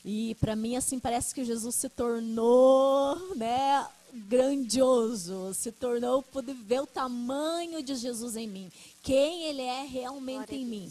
E 0.05 0.35
para 0.37 0.57
mim 0.57 0.77
assim 0.77 0.99
parece 0.99 1.35
que 1.35 1.45
Jesus 1.45 1.75
se 1.75 1.89
tornou, 1.89 3.35
né, 3.37 3.87
grandioso, 4.13 5.53
se 5.53 5.73
tornou 5.73 6.23
pude 6.23 6.53
ver 6.53 6.81
o 6.81 6.87
tamanho 6.87 7.83
de 7.83 7.95
Jesus 7.95 8.37
em 8.37 8.47
mim, 8.47 8.71
quem 9.03 9.45
ele 9.45 9.63
é 9.63 9.85
realmente 9.85 10.55
em 10.55 10.65
mim. 10.65 10.91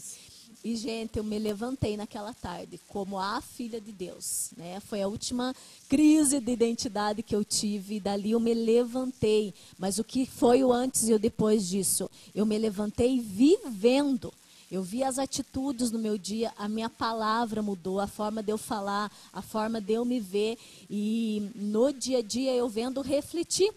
E, 0.66 0.74
gente, 0.74 1.16
eu 1.16 1.22
me 1.22 1.38
levantei 1.38 1.96
naquela 1.96 2.34
tarde 2.34 2.80
como 2.88 3.20
a 3.20 3.40
filha 3.40 3.80
de 3.80 3.92
Deus. 3.92 4.50
Né? 4.56 4.80
Foi 4.80 5.00
a 5.00 5.06
última 5.06 5.54
crise 5.88 6.40
de 6.40 6.50
identidade 6.50 7.22
que 7.22 7.36
eu 7.36 7.44
tive. 7.44 8.00
Dali 8.00 8.32
eu 8.32 8.40
me 8.40 8.52
levantei. 8.52 9.54
Mas 9.78 10.00
o 10.00 10.02
que 10.02 10.26
foi 10.26 10.64
o 10.64 10.72
antes 10.72 11.08
e 11.08 11.14
o 11.14 11.20
depois 11.20 11.68
disso? 11.68 12.10
Eu 12.34 12.44
me 12.44 12.58
levantei 12.58 13.20
vivendo. 13.20 14.34
Eu 14.68 14.82
vi 14.82 15.04
as 15.04 15.20
atitudes 15.20 15.92
no 15.92 16.00
meu 16.00 16.18
dia, 16.18 16.52
a 16.58 16.68
minha 16.68 16.90
palavra 16.90 17.62
mudou, 17.62 18.00
a 18.00 18.08
forma 18.08 18.42
de 18.42 18.50
eu 18.50 18.58
falar, 18.58 19.08
a 19.32 19.40
forma 19.40 19.80
de 19.80 19.92
eu 19.92 20.04
me 20.04 20.18
ver. 20.18 20.58
E 20.90 21.48
no 21.54 21.92
dia 21.92 22.18
a 22.18 22.22
dia 22.22 22.52
eu 22.52 22.68
vendo 22.68 23.00
refletir 23.02 23.72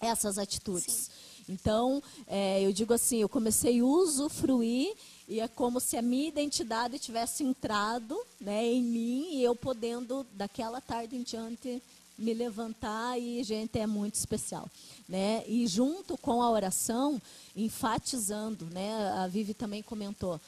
essas 0.00 0.38
atitudes. 0.38 0.94
Sim. 0.94 1.32
Então, 1.48 2.02
é, 2.26 2.62
eu 2.62 2.72
digo 2.72 2.94
assim, 2.94 3.18
eu 3.18 3.28
comecei 3.28 3.80
a 3.80 3.84
usufruir 3.84 4.94
e 5.32 5.40
é 5.40 5.48
como 5.48 5.80
se 5.80 5.96
a 5.96 6.02
minha 6.02 6.28
identidade 6.28 6.98
tivesse 6.98 7.42
entrado 7.42 8.14
né, 8.38 8.66
em 8.66 8.82
mim 8.82 9.28
e 9.32 9.42
eu 9.42 9.56
podendo, 9.56 10.26
daquela 10.34 10.78
tarde 10.78 11.16
em 11.16 11.22
diante, 11.22 11.82
me 12.18 12.34
levantar 12.34 13.18
e, 13.18 13.42
gente, 13.42 13.78
é 13.78 13.86
muito 13.86 14.16
especial. 14.16 14.68
Né? 15.08 15.42
E 15.48 15.66
junto 15.66 16.18
com 16.18 16.42
a 16.42 16.50
oração, 16.50 17.20
enfatizando, 17.56 18.66
né, 18.66 19.10
a 19.16 19.26
Vivi 19.26 19.54
também 19.54 19.82
comentou, 19.82 20.38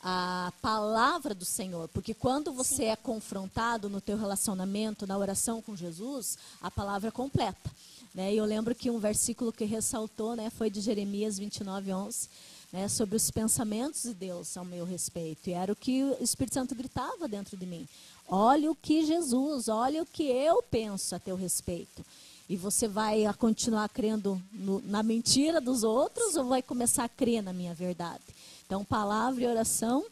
a 0.00 0.52
palavra 0.62 1.34
do 1.34 1.44
Senhor, 1.44 1.88
porque 1.88 2.14
quando 2.14 2.52
você 2.52 2.84
Sim. 2.84 2.90
é 2.90 2.96
confrontado 2.96 3.88
no 3.88 4.00
teu 4.00 4.16
relacionamento, 4.16 5.04
na 5.04 5.18
oração 5.18 5.60
com 5.60 5.74
Jesus, 5.74 6.38
a 6.62 6.70
palavra 6.70 7.08
é 7.08 7.10
completa. 7.10 7.72
Né? 8.14 8.32
E 8.34 8.36
eu 8.36 8.44
lembro 8.44 8.72
que 8.72 8.88
um 8.88 9.00
versículo 9.00 9.52
que 9.52 9.64
ressaltou 9.64 10.36
né, 10.36 10.48
foi 10.50 10.70
de 10.70 10.80
Jeremias 10.80 11.36
29, 11.36 11.92
11, 11.92 12.28
né, 12.72 12.88
sobre 12.88 13.16
os 13.16 13.30
pensamentos 13.30 14.02
de 14.02 14.14
Deus 14.14 14.56
ao 14.56 14.64
meu 14.64 14.84
respeito. 14.84 15.48
E 15.48 15.52
era 15.52 15.72
o 15.72 15.76
que 15.76 16.04
o 16.04 16.22
Espírito 16.22 16.54
Santo 16.54 16.74
gritava 16.74 17.26
dentro 17.26 17.56
de 17.56 17.66
mim. 17.66 17.88
Olha 18.28 18.70
o 18.70 18.74
que 18.74 19.04
Jesus, 19.04 19.68
olha 19.68 20.02
o 20.02 20.06
que 20.06 20.24
eu 20.24 20.62
penso 20.62 21.14
a 21.14 21.18
teu 21.18 21.34
respeito. 21.34 22.04
E 22.48 22.56
você 22.56 22.88
vai 22.88 23.22
continuar 23.34 23.88
crendo 23.88 24.40
no, 24.52 24.80
na 24.82 25.02
mentira 25.02 25.60
dos 25.60 25.82
outros 25.82 26.36
ou 26.36 26.44
vai 26.44 26.62
começar 26.62 27.04
a 27.04 27.08
crer 27.08 27.42
na 27.42 27.52
minha 27.52 27.74
verdade? 27.74 28.22
Então, 28.66 28.84
palavra 28.84 29.44
e 29.44 29.46
oração 29.46 30.04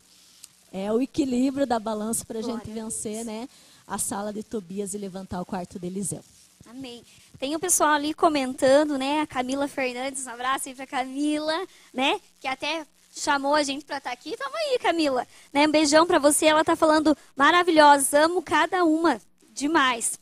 é 0.72 0.92
o 0.92 1.00
equilíbrio 1.00 1.66
da 1.66 1.78
balança 1.78 2.24
para 2.24 2.38
a 2.38 2.42
gente 2.42 2.70
vencer 2.70 3.24
né, 3.24 3.48
a 3.86 3.98
sala 3.98 4.32
de 4.32 4.42
Tobias 4.42 4.92
e 4.92 4.98
levantar 4.98 5.40
o 5.40 5.46
quarto 5.46 5.78
de 5.78 5.86
Eliseu. 5.86 6.22
Amém. 6.68 7.04
Tem 7.38 7.54
o 7.54 7.60
pessoal 7.60 7.90
ali 7.90 8.12
comentando, 8.12 8.98
né? 8.98 9.20
A 9.20 9.26
Camila 9.26 9.68
Fernandes, 9.68 10.26
um 10.26 10.30
abraço 10.30 10.68
aí 10.68 10.74
pra 10.74 10.86
Camila, 10.86 11.54
né? 11.94 12.20
Que 12.40 12.48
até 12.48 12.84
chamou 13.16 13.54
a 13.54 13.62
gente 13.62 13.84
para 13.84 13.98
estar 13.98 14.10
tá 14.10 14.14
aqui. 14.14 14.36
Tamo 14.36 14.54
aí, 14.56 14.78
Camila. 14.78 15.26
Né? 15.52 15.66
Um 15.66 15.70
beijão 15.70 16.06
para 16.06 16.18
você. 16.18 16.46
Ela 16.46 16.64
tá 16.64 16.76
falando 16.76 17.16
maravilhosa. 17.34 18.24
Amo 18.24 18.42
cada 18.42 18.84
uma 18.84 19.20
demais. 19.50 20.18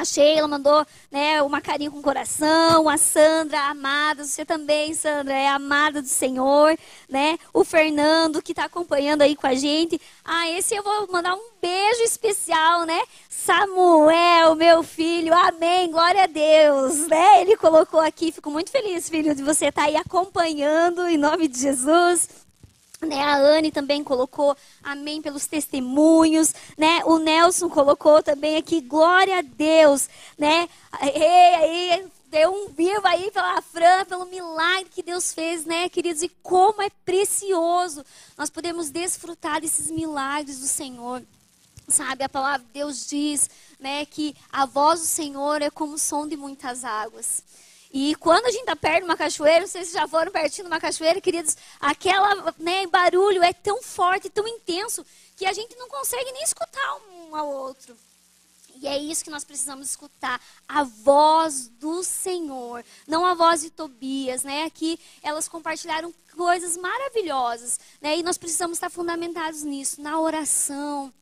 A 0.00 0.04
Sheila 0.04 0.48
mandou 0.48 0.86
né, 1.10 1.42
uma 1.42 1.60
carinha 1.60 1.90
com 1.90 2.00
coração, 2.00 2.88
a 2.88 2.96
Sandra, 2.96 3.60
amada, 3.68 4.24
você 4.24 4.46
também, 4.46 4.94
Sandra, 4.94 5.34
é 5.34 5.46
amada 5.46 6.00
do 6.00 6.08
Senhor, 6.08 6.74
né? 7.06 7.38
O 7.52 7.64
Fernando, 7.64 8.40
que 8.40 8.52
está 8.52 8.64
acompanhando 8.64 9.20
aí 9.20 9.36
com 9.36 9.46
a 9.46 9.54
gente. 9.54 10.00
Ah, 10.24 10.48
esse 10.52 10.74
eu 10.74 10.82
vou 10.82 11.06
mandar 11.12 11.34
um 11.34 11.50
beijo 11.60 12.00
especial, 12.02 12.86
né? 12.86 12.98
Samuel, 13.28 14.54
meu 14.54 14.82
filho, 14.82 15.34
amém, 15.34 15.90
glória 15.90 16.24
a 16.24 16.26
Deus, 16.26 17.06
né? 17.06 17.42
Ele 17.42 17.54
colocou 17.58 18.00
aqui, 18.00 18.32
fico 18.32 18.50
muito 18.50 18.70
feliz, 18.70 19.06
filho, 19.06 19.34
de 19.34 19.42
você 19.42 19.66
estar 19.66 19.82
tá 19.82 19.88
aí 19.88 19.96
acompanhando, 19.96 21.06
em 21.08 21.18
nome 21.18 21.46
de 21.46 21.60
Jesus. 21.60 22.26
Né, 23.02 23.18
a 23.18 23.38
Anne 23.38 23.72
também 23.72 24.04
colocou 24.04 24.54
amém 24.82 25.22
pelos 25.22 25.46
testemunhos, 25.46 26.54
né? 26.76 27.02
O 27.06 27.18
Nelson 27.18 27.70
colocou 27.70 28.22
também 28.22 28.58
aqui 28.58 28.82
glória 28.82 29.38
a 29.38 29.42
Deus, 29.42 30.06
né? 30.36 30.68
Ei, 31.00 31.54
aí 31.54 32.06
deu 32.30 32.52
um 32.52 32.68
vivo 32.68 33.06
aí 33.06 33.30
pela 33.30 33.62
Fran, 33.62 34.04
pelo 34.04 34.26
milagre 34.26 34.90
que 34.94 35.02
Deus 35.02 35.32
fez, 35.32 35.64
né, 35.64 35.88
queridos? 35.88 36.22
E 36.22 36.28
como 36.42 36.82
é 36.82 36.90
precioso 37.04 38.04
nós 38.36 38.50
podemos 38.50 38.90
desfrutar 38.90 39.62
desses 39.62 39.90
milagres 39.90 40.60
do 40.60 40.66
Senhor. 40.66 41.22
Sabe, 41.88 42.22
a 42.22 42.28
palavra 42.28 42.64
de 42.66 42.72
Deus 42.72 43.08
diz, 43.08 43.50
né, 43.80 44.04
que 44.04 44.36
a 44.52 44.64
voz 44.64 45.00
do 45.00 45.06
Senhor 45.06 45.60
é 45.60 45.70
como 45.70 45.94
o 45.94 45.98
som 45.98 46.28
de 46.28 46.36
muitas 46.36 46.84
águas. 46.84 47.42
E 47.92 48.14
quando 48.16 48.46
a 48.46 48.50
gente 48.50 48.60
está 48.60 48.76
perto 48.76 49.00
de 49.00 49.04
uma 49.04 49.16
cachoeira, 49.16 49.66
vocês 49.66 49.90
já 49.90 50.06
foram 50.06 50.30
pertinho 50.30 50.64
de 50.64 50.72
uma 50.72 50.80
cachoeira, 50.80 51.20
queridos, 51.20 51.56
aquela 51.80 52.54
né, 52.58 52.86
barulho 52.86 53.42
é 53.42 53.52
tão 53.52 53.82
forte, 53.82 54.30
tão 54.30 54.46
intenso, 54.46 55.04
que 55.36 55.44
a 55.44 55.52
gente 55.52 55.76
não 55.76 55.88
consegue 55.88 56.30
nem 56.32 56.42
escutar 56.44 56.96
um 57.12 57.34
ao 57.34 57.48
outro. 57.48 57.96
E 58.80 58.86
é 58.86 58.96
isso 58.96 59.24
que 59.24 59.30
nós 59.30 59.44
precisamos 59.44 59.90
escutar, 59.90 60.40
a 60.66 60.84
voz 60.84 61.68
do 61.68 62.02
Senhor, 62.02 62.82
não 63.06 63.26
a 63.26 63.34
voz 63.34 63.60
de 63.60 63.70
Tobias, 63.70 64.42
né? 64.42 64.64
Aqui 64.64 64.98
elas 65.22 65.48
compartilharam 65.48 66.14
coisas 66.34 66.78
maravilhosas, 66.78 67.78
né? 68.00 68.16
E 68.16 68.22
nós 68.22 68.38
precisamos 68.38 68.76
estar 68.76 68.88
fundamentados 68.88 69.64
nisso, 69.64 70.00
na 70.00 70.18
oração, 70.18 71.12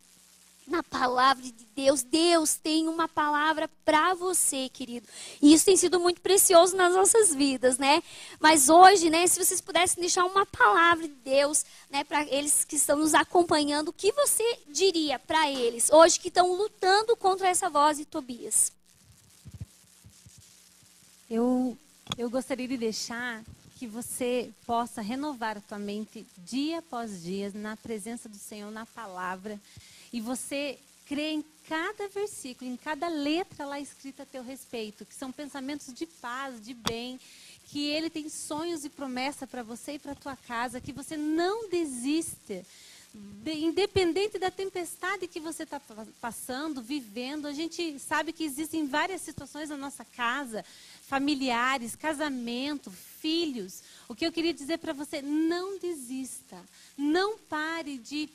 na 0.68 0.82
palavra 0.82 1.42
de 1.42 1.52
Deus. 1.74 2.02
Deus 2.02 2.54
tem 2.56 2.88
uma 2.88 3.08
palavra 3.08 3.68
para 3.84 4.14
você, 4.14 4.68
querido. 4.68 5.06
E 5.40 5.52
isso 5.52 5.64
tem 5.64 5.76
sido 5.76 5.98
muito 5.98 6.20
precioso 6.20 6.76
nas 6.76 6.94
nossas 6.94 7.34
vidas, 7.34 7.78
né? 7.78 8.02
Mas 8.38 8.68
hoje, 8.68 9.10
né, 9.10 9.26
se 9.26 9.42
vocês 9.42 9.60
pudessem 9.60 10.00
deixar 10.00 10.24
uma 10.24 10.46
palavra 10.46 11.06
de 11.06 11.14
Deus, 11.14 11.64
né, 11.90 12.04
para 12.04 12.22
eles 12.24 12.64
que 12.64 12.76
estão 12.76 12.98
nos 12.98 13.14
acompanhando, 13.14 13.88
o 13.88 13.92
que 13.92 14.12
você 14.12 14.60
diria 14.68 15.18
para 15.18 15.50
eles 15.50 15.90
hoje 15.90 16.20
que 16.20 16.28
estão 16.28 16.52
lutando 16.54 17.16
contra 17.16 17.48
essa 17.48 17.68
voz 17.68 17.98
de 17.98 18.04
Tobias? 18.04 18.72
Eu 21.30 21.76
eu 22.16 22.30
gostaria 22.30 22.66
de 22.66 22.76
deixar 22.76 23.44
que 23.78 23.86
você 23.86 24.50
possa 24.66 25.00
renovar 25.00 25.56
a 25.56 25.60
tua 25.60 25.78
mente 25.78 26.26
dia 26.38 26.78
após 26.78 27.22
dia 27.22 27.52
na 27.54 27.76
presença 27.76 28.28
do 28.28 28.36
Senhor, 28.36 28.72
na 28.72 28.84
palavra 28.84 29.58
e 30.12 30.20
você 30.20 30.78
crê 31.06 31.30
em 31.30 31.44
cada 31.68 32.08
versículo, 32.08 32.70
em 32.70 32.76
cada 32.76 33.08
letra 33.08 33.64
lá 33.64 33.78
escrita 33.78 34.24
a 34.24 34.26
teu 34.26 34.42
respeito, 34.42 35.06
que 35.06 35.14
são 35.14 35.30
pensamentos 35.30 35.94
de 35.94 36.06
paz, 36.06 36.60
de 36.60 36.74
bem, 36.74 37.20
que 37.68 37.86
ele 37.86 38.10
tem 38.10 38.28
sonhos 38.28 38.84
e 38.84 38.90
promessa 38.90 39.46
para 39.46 39.62
você 39.62 39.92
e 39.92 39.98
para 39.98 40.14
tua 40.14 40.36
casa, 40.36 40.80
que 40.80 40.92
você 40.92 41.16
não 41.16 41.68
desista. 41.68 42.64
De, 43.42 43.52
independente 43.52 44.38
da 44.38 44.50
tempestade 44.50 45.28
que 45.28 45.40
você 45.40 45.62
está 45.62 45.80
passando, 46.20 46.82
vivendo, 46.82 47.46
a 47.46 47.52
gente 47.52 47.98
sabe 47.98 48.32
que 48.32 48.44
existem 48.44 48.86
várias 48.86 49.22
situações 49.22 49.70
na 49.70 49.76
nossa 49.76 50.04
casa, 50.04 50.64
familiares, 51.02 51.96
casamento, 51.96 52.90
filhos. 52.90 53.82
O 54.08 54.14
que 54.14 54.26
eu 54.26 54.32
queria 54.32 54.52
dizer 54.52 54.78
para 54.78 54.92
você, 54.92 55.22
não 55.22 55.78
desista. 55.78 56.62
Não 56.96 57.38
pare 57.38 57.98
de 57.98 58.28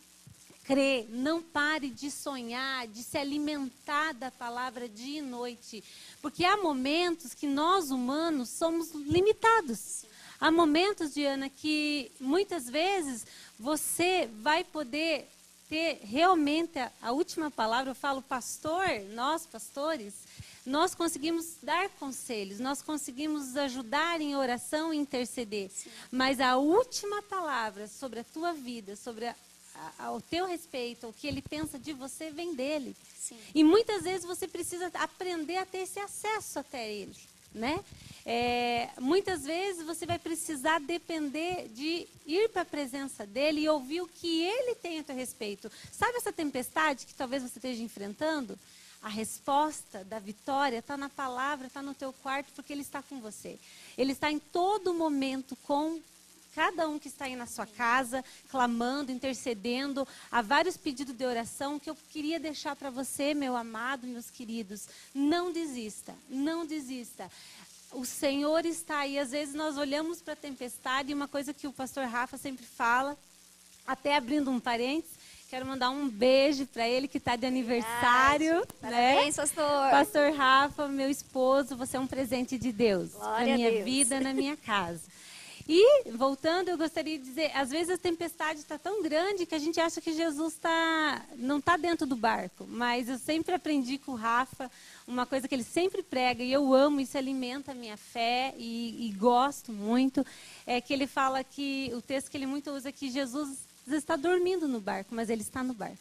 crer, 0.64 1.08
não 1.10 1.42
pare 1.42 1.90
de 1.90 2.10
sonhar, 2.10 2.88
de 2.88 3.04
se 3.04 3.18
alimentar 3.18 4.14
da 4.14 4.32
palavra 4.32 4.88
dia 4.88 5.20
e 5.20 5.22
noite. 5.22 5.84
Porque 6.22 6.46
há 6.46 6.58
momentos 6.58 7.34
que 7.34 7.48
nós 7.48 7.92
humanos 7.92 8.50
somos 8.50 8.92
limitados. 8.92 10.06
Há 10.44 10.52
momentos, 10.52 11.14
Diana, 11.14 11.50
que 11.50 12.12
muitas 12.20 12.70
vezes 12.70 13.26
você 13.58 14.30
vai 14.42 14.66
poder 14.66 15.26
ter 15.70 16.02
realmente 16.04 16.78
a, 16.78 16.92
a 17.02 17.12
última 17.14 17.50
palavra. 17.50 17.92
Eu 17.92 17.96
falo, 17.96 18.22
pastor, 18.22 18.84
nós 19.14 19.46
pastores, 19.46 20.14
nós 20.66 20.94
conseguimos 20.94 21.56
dar 21.64 21.88
conselhos, 21.92 22.60
nós 22.60 22.82
conseguimos 22.82 23.56
ajudar 23.56 24.20
em 24.20 24.36
oração 24.36 24.94
e 24.94 24.98
interceder. 24.98 25.70
Sim. 25.72 25.90
Mas 26.12 26.42
a 26.42 26.58
última 26.58 27.22
palavra 27.22 27.88
sobre 27.88 28.20
a 28.20 28.26
tua 28.26 28.52
vida, 28.52 28.98
sobre 28.98 29.28
a, 29.28 29.36
ao 29.98 30.20
teu 30.20 30.46
respeito, 30.46 31.08
o 31.08 31.14
que 31.14 31.26
ele 31.26 31.42
pensa 31.42 31.80
de 31.80 31.94
você 31.94 32.32
vem 32.32 32.54
dele. 32.54 32.94
Sim. 33.18 33.38
E 33.56 33.64
muitas 33.64 34.04
vezes 34.04 34.26
você 34.26 34.46
precisa 34.46 34.92
aprender 34.96 35.56
a 35.56 35.66
ter 35.66 35.84
esse 35.84 36.02
acesso 36.02 36.60
até 36.60 36.92
ele, 36.92 37.16
né? 37.56 37.82
É, 38.26 38.90
muitas 39.00 39.44
vezes 39.44 39.86
você 39.86 40.06
vai 40.06 40.18
precisar 40.18 40.80
depender 40.80 41.68
de 41.70 42.08
ir 42.26 42.50
para 42.50 42.62
a 42.62 42.66
presença 42.66 43.26
dele 43.26 43.62
e 43.62 43.70
ouvir 43.70 44.02
o 44.02 44.08
que 44.08 44.44
ele 44.44 44.76
tem 44.76 45.00
a 45.00 45.04
teu 45.04 45.16
respeito. 45.16 45.72
Sabe 45.92 46.18
essa 46.18 46.32
tempestade 46.32 47.06
que 47.06 47.14
talvez 47.14 47.44
você 47.44 47.58
esteja 47.58 47.84
enfrentando? 47.84 48.58
A 49.02 49.10
resposta 49.10 50.06
da 50.06 50.18
vitória 50.18 50.78
está 50.78 50.96
na 50.96 51.10
palavra, 51.10 51.68
está 51.68 51.82
no 51.82 51.94
teu 51.94 52.14
quarto, 52.14 52.54
porque 52.56 52.72
ele 52.72 52.84
está 52.84 53.04
com 53.04 53.20
você. 53.20 53.60
Ele 53.98 54.14
está 54.14 54.32
em 54.32 54.40
todo 54.40 54.94
momento 54.94 55.58
com 55.64 56.00
cada 56.56 56.88
um 56.88 56.98
que 56.98 57.10
está 57.10 57.26
aí 57.26 57.36
na 57.36 57.46
sua 57.46 57.66
casa, 57.66 58.24
clamando, 58.50 59.12
intercedendo. 59.12 60.08
Há 60.32 60.42
vários 60.42 60.78
pedidos 60.78 61.16
de 61.16 61.26
oração 61.26 61.80
que 61.80 61.90
eu 61.90 61.98
queria 62.12 62.40
deixar 62.40 62.76
para 62.76 62.90
você, 62.90 63.34
meu 63.34 63.58
amado, 63.58 64.08
meus 64.08 64.30
queridos. 64.30 64.88
Não 65.14 65.52
desista, 65.52 66.16
não 66.30 66.66
desista. 66.66 67.30
O 67.94 68.06
Senhor 68.06 68.66
está 68.66 69.00
aí. 69.00 69.18
Às 69.18 69.32
vezes 69.32 69.54
nós 69.54 69.78
olhamos 69.78 70.22
para 70.22 70.34
a 70.34 70.36
tempestade, 70.36 71.12
e 71.12 71.14
uma 71.14 71.28
coisa 71.28 71.54
que 71.54 71.68
o 71.68 71.74
pastor 71.74 72.06
Rafa 72.06 72.38
sempre 72.38 72.66
fala, 72.66 73.18
até 73.86 74.16
abrindo 74.16 74.50
um 74.50 74.60
parênteses, 74.60 75.24
Quero 75.54 75.68
mandar 75.68 75.92
um 75.92 76.10
beijo 76.10 76.66
para 76.66 76.90
ele 76.90 77.08
que 77.08 77.20
está 77.20 77.36
de 77.36 77.46
aniversário. 77.46 78.62
Né? 78.62 78.66
Parabéns, 78.82 79.38
né? 79.38 79.44
pastor. 79.44 79.90
Pastor 79.92 80.34
Rafa, 80.34 80.88
meu 80.88 81.08
esposo, 81.12 81.76
você 81.76 81.96
é 81.96 82.00
um 82.00 82.08
presente 82.08 82.58
de 82.58 82.72
Deus 82.72 83.12
Glória 83.12 83.46
na 83.52 83.56
minha 83.56 83.84
vida, 83.84 84.20
na 84.20 84.34
minha 84.34 84.58
casa. 84.58 85.02
E, 85.68 86.12
voltando, 86.12 86.70
eu 86.70 86.78
gostaria 86.78 87.18
de 87.18 87.24
dizer, 87.24 87.52
às 87.56 87.70
vezes 87.70 87.92
a 87.92 87.98
tempestade 87.98 88.60
está 88.60 88.78
tão 88.78 89.02
grande 89.02 89.46
que 89.46 89.56
a 89.56 89.60
gente 89.60 89.80
acha 89.80 90.02
que 90.02 90.14
Jesus 90.14 90.56
tá, 90.56 91.26
não 91.38 91.60
está 91.60 91.78
dentro 91.78 92.06
do 92.06 92.16
barco. 92.16 92.66
Mas 92.68 93.08
eu 93.08 93.18
sempre 93.18 93.56
aprendi 93.56 93.98
com 93.98 94.12
o 94.12 94.16
Rafa 94.16 94.70
uma 95.08 95.26
coisa 95.26 95.48
que 95.48 95.56
ele 95.56 95.64
sempre 95.64 96.04
prega, 96.04 96.44
e 96.44 96.52
eu 96.52 96.74
amo, 96.74 97.00
isso 97.00 97.18
alimenta 97.18 97.72
a 97.72 97.76
minha 97.76 97.98
fé 97.98 98.54
e, 98.58 99.08
e 99.08 99.12
gosto 99.14 99.72
muito, 99.72 100.26
é 100.66 100.82
que 100.82 100.94
ele 100.94 101.08
fala 101.08 101.44
que, 101.44 101.92
o 101.94 102.02
texto 102.02 102.30
que 102.30 102.38
ele 102.38 102.46
muito 102.46 102.72
usa, 102.72 102.90
é 102.90 102.92
que 102.92 103.10
Jesus 103.10 103.60
está 103.88 104.16
dormindo 104.16 104.68
no 104.68 104.80
barco, 104.80 105.14
mas 105.14 105.30
ele 105.30 105.42
está 105.42 105.64
no 105.64 105.74
barco. 105.74 105.98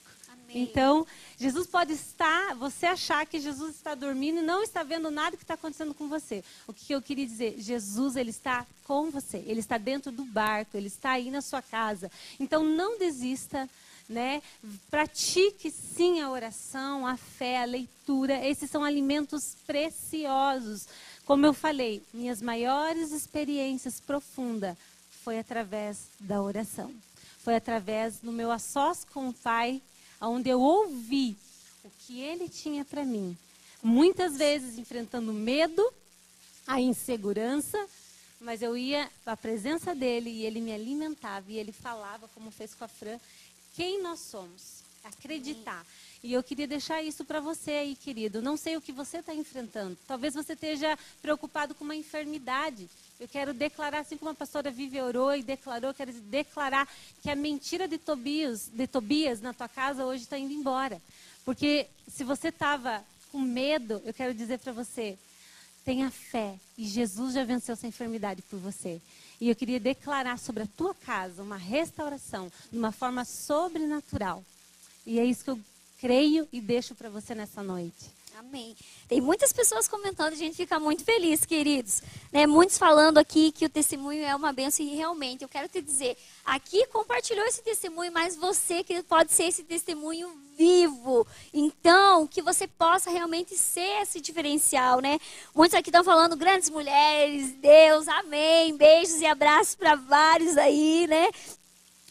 Então, 0.55 1.07
Jesus 1.39 1.67
pode 1.67 1.93
estar, 1.93 2.55
você 2.55 2.87
achar 2.87 3.27
que 3.27 3.41
Jesus 3.41 3.75
está 3.75 3.95
dormindo 3.95 4.39
e 4.39 4.43
não 4.43 4.63
está 4.63 4.83
vendo 4.83 5.11
nada 5.11 5.37
que 5.37 5.45
está 5.45 5.55
acontecendo 5.55 5.95
com 5.95 6.09
você. 6.09 6.45
O 6.67 6.73
que 6.73 6.93
eu 6.93 7.03
queria 7.03 7.27
dizer? 7.27 7.57
Jesus, 7.59 8.17
ele 8.17 8.31
está 8.31 8.67
com 8.85 9.11
você. 9.11 9.39
Ele 9.47 9.61
está 9.61 9.79
dentro 9.79 10.13
do 10.13 10.25
barco, 10.25 10.77
ele 10.77 10.89
está 10.89 11.13
aí 11.13 11.31
na 11.31 11.41
sua 11.41 11.63
casa. 11.63 12.11
Então, 12.39 12.65
não 12.65 12.99
desista, 12.99 13.69
né? 14.09 14.43
Pratique 14.91 15.71
sim 15.71 16.21
a 16.21 16.31
oração, 16.31 17.07
a 17.07 17.17
fé, 17.17 17.63
a 17.63 17.67
leitura. 17.67 18.47
Esses 18.47 18.71
são 18.71 18.85
alimentos 18.85 19.57
preciosos. 19.67 20.87
Como 21.25 21.47
eu 21.47 21.55
falei, 21.55 22.03
minhas 22.13 22.43
maiores 22.43 23.13
experiências 23.13 24.01
profundas 24.01 24.77
foi 25.25 25.39
através 25.39 26.09
da 26.21 26.43
oração. 26.43 26.93
Foi 27.39 27.57
através 27.57 28.19
do 28.19 28.31
meu 28.31 28.57
sós 28.59 29.05
com 29.05 29.29
o 29.29 29.33
Pai 29.33 29.81
onde 30.29 30.49
eu 30.49 30.61
ouvi 30.61 31.37
o 31.85 31.91
que 32.01 32.21
ele 32.21 32.49
tinha 32.49 32.85
para 32.85 33.05
mim. 33.05 33.37
Muitas 33.83 34.37
vezes 34.37 34.79
enfrentando 34.79 35.33
medo, 35.33 35.83
a 36.67 36.81
insegurança, 36.81 37.79
mas 38.41 38.63
eu 38.63 38.77
ia 38.77 39.11
à 39.27 39.37
presença 39.37 39.95
dele 39.95 40.31
e 40.31 40.47
ele 40.47 40.61
me 40.61 40.73
alimentava 40.73 41.51
e 41.51 41.59
ele 41.59 41.73
falava, 41.73 42.29
como 42.35 42.51
fez 42.51 42.75
com 42.75 42.85
a 42.85 42.89
Fran, 42.89 43.19
quem 43.75 44.03
nós 44.03 44.21
somos. 44.21 44.83
Acreditar. 45.05 45.85
E 46.23 46.33
eu 46.33 46.43
queria 46.45 46.69
deixar 46.69 47.03
isso 47.03 47.25
para 47.25 47.41
você 47.41 47.73
aí, 47.73 47.97
querido. 47.97 48.41
Não 48.41 48.57
sei 48.57 48.77
o 48.77 48.81
que 48.81 48.93
você 48.93 49.19
está 49.19 49.35
enfrentando. 49.35 49.99
Talvez 50.07 50.35
você 50.35 50.53
esteja 50.53 50.97
preocupado 51.21 51.75
com 51.75 51.83
uma 51.83 51.97
enfermidade. 51.97 52.89
Eu 53.23 53.29
quero 53.29 53.55
declarar, 53.55 54.01
assim 54.01 54.17
como 54.17 54.33
a 54.33 54.35
pastora 54.35 54.69
Vivi 54.69 55.01
orou 55.01 55.33
e 55.33 55.45
declarou, 55.45 55.95
quero 55.95 56.11
declarar 56.13 56.89
que 57.23 57.31
a 57.31 57.37
mentira 57.37 57.87
de 57.87 57.97
Tobias, 57.97 58.67
de 58.67 58.85
Tobias 58.89 59.41
na 59.41 59.55
tua 59.55 59.69
casa 59.69 60.05
hoje 60.05 60.25
está 60.25 60.37
indo 60.37 60.53
embora. 60.53 61.01
Porque 61.45 61.87
se 62.09 62.25
você 62.25 62.49
estava 62.49 63.01
com 63.31 63.39
medo, 63.39 64.03
eu 64.05 64.13
quero 64.13 64.35
dizer 64.35 64.59
para 64.59 64.73
você, 64.73 65.17
tenha 65.85 66.11
fé. 66.11 66.57
E 66.77 66.85
Jesus 66.85 67.35
já 67.35 67.45
venceu 67.45 67.75
essa 67.75 67.87
enfermidade 67.87 68.43
por 68.43 68.59
você. 68.59 69.01
E 69.41 69.49
eu 69.49 69.55
queria 69.55 69.79
declarar 69.79 70.37
sobre 70.37 70.65
a 70.65 70.69
tua 70.77 70.93
casa 70.93 71.45
uma 71.45 71.57
restauração 71.57 72.51
de 72.73 72.77
uma 72.77 72.91
forma 72.91 73.25
sobrenatural. 73.25 74.45
E 75.07 75.21
é 75.21 75.25
isso 75.25 75.45
que 75.45 75.51
eu 75.51 75.61
creio 76.01 76.49
e 76.53 76.61
deixo 76.61 76.93
para 76.97 77.09
você 77.09 77.37
nessa 77.37 77.63
noite. 77.63 78.11
Amém. 78.39 78.75
Tem 79.09 79.21
muitas 79.21 79.53
pessoas 79.53 79.87
comentando, 79.87 80.33
a 80.33 80.37
gente 80.37 80.57
fica 80.57 80.81
muito 80.81 81.05
feliz, 81.05 81.45
queridos. 81.45 82.03
Né? 82.33 82.47
Muitos 82.47 82.79
falando 82.79 83.19
aqui 83.19 83.53
que 83.53 83.65
o 83.65 83.69
testemunho 83.69 84.25
é 84.25 84.35
uma 84.35 84.53
benção 84.53 84.85
e 84.85 84.95
realmente, 84.95 85.43
eu 85.43 85.49
quero 85.49 85.69
te 85.69 85.83
dizer, 85.83 86.17
aqui 86.45 86.87
compartilhou 86.87 87.45
esse 87.47 87.63
testemunho, 87.63 88.11
mas 88.11 88.35
você 88.35 88.83
que 88.83 89.03
pode 89.03 89.33
ser 89.33 89.45
esse 89.45 89.63
testemunho 89.65 90.31
vivo. 90.57 91.27
Então, 91.53 92.27
que 92.27 92.41
você 92.41 92.67
possa 92.67 93.11
realmente 93.11 93.55
ser 93.57 94.03
esse 94.03 94.21
diferencial, 94.21 95.01
né? 95.01 95.19
Muitos 95.55 95.77
aqui 95.79 95.91
estão 95.91 96.05
falando 96.05 96.37
grandes 96.37 96.71
mulheres, 96.71 97.53
Deus, 97.55 98.09
amém. 98.09 98.77
Beijos 98.77 99.21
e 99.21 99.27
abraços 99.27 99.75
para 99.75 99.95
vários 99.95 100.57
aí, 100.57 101.07
né? 101.07 101.29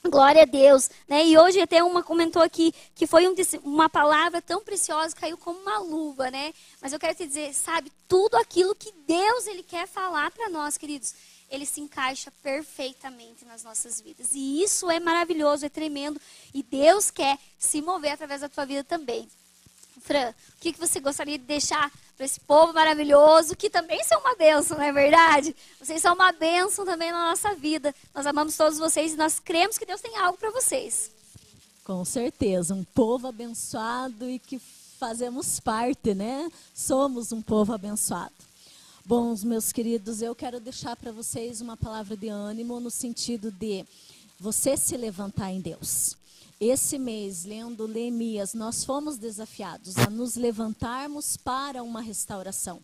Glória 0.03 0.41
a 0.41 0.45
Deus, 0.45 0.89
né? 1.07 1.23
E 1.25 1.37
hoje 1.37 1.61
até 1.61 1.83
uma 1.83 2.01
comentou 2.01 2.41
aqui 2.41 2.73
que 2.95 3.05
foi 3.05 3.27
um, 3.27 3.35
uma 3.63 3.87
palavra 3.87 4.41
tão 4.41 4.63
preciosa, 4.63 5.15
caiu 5.15 5.37
como 5.37 5.59
uma 5.59 5.77
luva, 5.77 6.31
né? 6.31 6.53
Mas 6.81 6.91
eu 6.91 6.99
quero 6.99 7.13
te 7.13 7.27
dizer, 7.27 7.53
sabe, 7.53 7.91
tudo 8.07 8.35
aquilo 8.35 8.73
que 8.73 8.91
Deus 9.05 9.45
ele 9.45 9.61
quer 9.61 9.87
falar 9.87 10.31
para 10.31 10.49
nós, 10.49 10.75
queridos, 10.75 11.13
ele 11.51 11.67
se 11.67 11.81
encaixa 11.81 12.31
perfeitamente 12.41 13.45
nas 13.45 13.63
nossas 13.63 14.01
vidas. 14.01 14.29
E 14.33 14.63
isso 14.63 14.89
é 14.89 14.99
maravilhoso, 14.99 15.67
é 15.67 15.69
tremendo, 15.69 16.19
e 16.51 16.63
Deus 16.63 17.11
quer 17.11 17.37
se 17.59 17.79
mover 17.79 18.13
através 18.13 18.41
da 18.41 18.49
tua 18.49 18.65
vida 18.65 18.83
também. 18.83 19.29
Fran, 20.01 20.29
o 20.29 20.59
que, 20.59 20.73
que 20.73 20.79
você 20.79 20.99
gostaria 20.99 21.37
de 21.37 21.45
deixar 21.45 21.91
para 22.21 22.27
esse 22.27 22.39
povo 22.41 22.71
maravilhoso, 22.71 23.55
que 23.55 23.67
também 23.67 24.03
são 24.03 24.19
uma 24.19 24.35
bênção, 24.35 24.77
não 24.77 24.83
é 24.83 24.91
verdade? 24.91 25.55
Vocês 25.79 25.99
são 25.99 26.13
uma 26.13 26.31
bênção 26.31 26.85
também 26.85 27.11
na 27.11 27.31
nossa 27.31 27.55
vida. 27.55 27.95
Nós 28.13 28.27
amamos 28.27 28.55
todos 28.55 28.77
vocês 28.77 29.13
e 29.13 29.17
nós 29.17 29.39
cremos 29.39 29.75
que 29.75 29.87
Deus 29.87 30.01
tem 30.01 30.15
algo 30.17 30.37
para 30.37 30.51
vocês. 30.51 31.09
Com 31.83 32.05
certeza, 32.05 32.75
um 32.75 32.83
povo 32.83 33.27
abençoado 33.27 34.29
e 34.29 34.37
que 34.37 34.61
fazemos 34.99 35.59
parte, 35.59 36.13
né? 36.13 36.51
Somos 36.75 37.31
um 37.31 37.41
povo 37.41 37.73
abençoado. 37.73 38.35
Bons, 39.03 39.43
meus 39.43 39.71
queridos, 39.71 40.21
eu 40.21 40.35
quero 40.35 40.59
deixar 40.59 40.95
para 40.95 41.11
vocês 41.11 41.59
uma 41.59 41.75
palavra 41.75 42.15
de 42.15 42.29
ânimo 42.29 42.79
no 42.79 42.91
sentido 42.91 43.49
de 43.51 43.83
você 44.39 44.77
se 44.77 44.95
levantar 44.95 45.51
em 45.51 45.59
Deus. 45.59 46.15
Esse 46.61 46.99
mês, 46.99 47.43
lendo 47.43 47.87
Neemias, 47.87 48.53
nós 48.53 48.83
fomos 48.83 49.17
desafiados 49.17 49.97
a 49.97 50.11
nos 50.11 50.35
levantarmos 50.35 51.35
para 51.35 51.81
uma 51.81 52.01
restauração. 52.01 52.79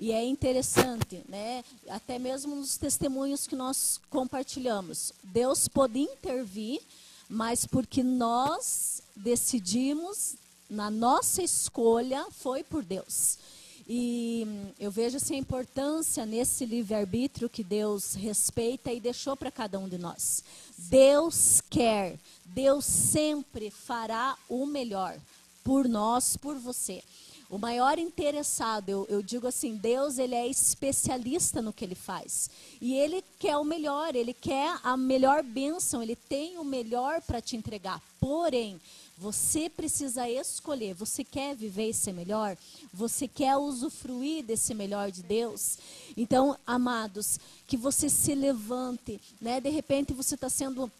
E 0.00 0.10
é 0.10 0.24
interessante, 0.24 1.22
né? 1.28 1.62
Até 1.88 2.18
mesmo 2.18 2.56
nos 2.56 2.76
testemunhos 2.76 3.46
que 3.46 3.54
nós 3.54 4.00
compartilhamos. 4.10 5.12
Deus 5.22 5.68
pode 5.68 6.00
intervir, 6.00 6.80
mas 7.28 7.64
porque 7.64 8.02
nós 8.02 9.00
decidimos, 9.14 10.34
na 10.68 10.90
nossa 10.90 11.40
escolha, 11.40 12.26
foi 12.32 12.64
por 12.64 12.82
Deus. 12.82 13.38
E 13.86 14.46
eu 14.80 14.90
vejo 14.90 15.18
assim, 15.18 15.34
a 15.34 15.38
importância 15.38 16.24
nesse 16.24 16.64
livre-arbítrio 16.64 17.50
que 17.50 17.62
Deus 17.62 18.14
respeita 18.14 18.92
e 18.92 19.00
deixou 19.00 19.36
para 19.36 19.50
cada 19.50 19.78
um 19.78 19.88
de 19.88 19.98
nós. 19.98 20.42
Deus 20.78 21.60
quer, 21.68 22.18
Deus 22.46 22.84
sempre 22.84 23.70
fará 23.70 24.36
o 24.48 24.64
melhor 24.64 25.18
por 25.62 25.88
nós, 25.88 26.36
por 26.36 26.56
você. 26.56 27.02
O 27.50 27.58
maior 27.58 27.98
interessado, 27.98 28.88
eu, 28.88 29.06
eu, 29.08 29.22
digo 29.22 29.46
assim, 29.46 29.76
Deus 29.76 30.18
ele 30.18 30.34
é 30.34 30.46
especialista 30.46 31.60
no 31.60 31.72
que 31.72 31.84
ele 31.84 31.94
faz. 31.94 32.50
E 32.80 32.94
ele 32.94 33.22
quer 33.38 33.56
o 33.56 33.64
melhor, 33.64 34.16
ele 34.16 34.32
quer 34.32 34.78
a 34.82 34.96
melhor 34.96 35.42
bênção, 35.42 36.02
ele 36.02 36.16
tem 36.16 36.58
o 36.58 36.64
melhor 36.64 37.20
para 37.22 37.40
te 37.40 37.56
entregar. 37.56 38.00
Porém, 38.18 38.80
você 39.16 39.70
precisa 39.70 40.28
escolher. 40.28 40.94
Você 40.94 41.22
quer 41.22 41.54
viver 41.54 41.90
esse 41.90 42.12
melhor? 42.12 42.56
Você 42.92 43.28
quer 43.28 43.56
usufruir 43.56 44.42
desse 44.42 44.74
melhor 44.74 45.10
de 45.10 45.22
Deus? 45.22 45.78
Então, 46.16 46.56
amados, 46.66 47.38
que 47.66 47.76
você 47.76 48.08
se 48.08 48.34
levante, 48.34 49.20
né? 49.40 49.60
De 49.60 49.70
repente 49.70 50.12
você 50.12 50.34
está 50.34 50.48
sendo 50.48 50.90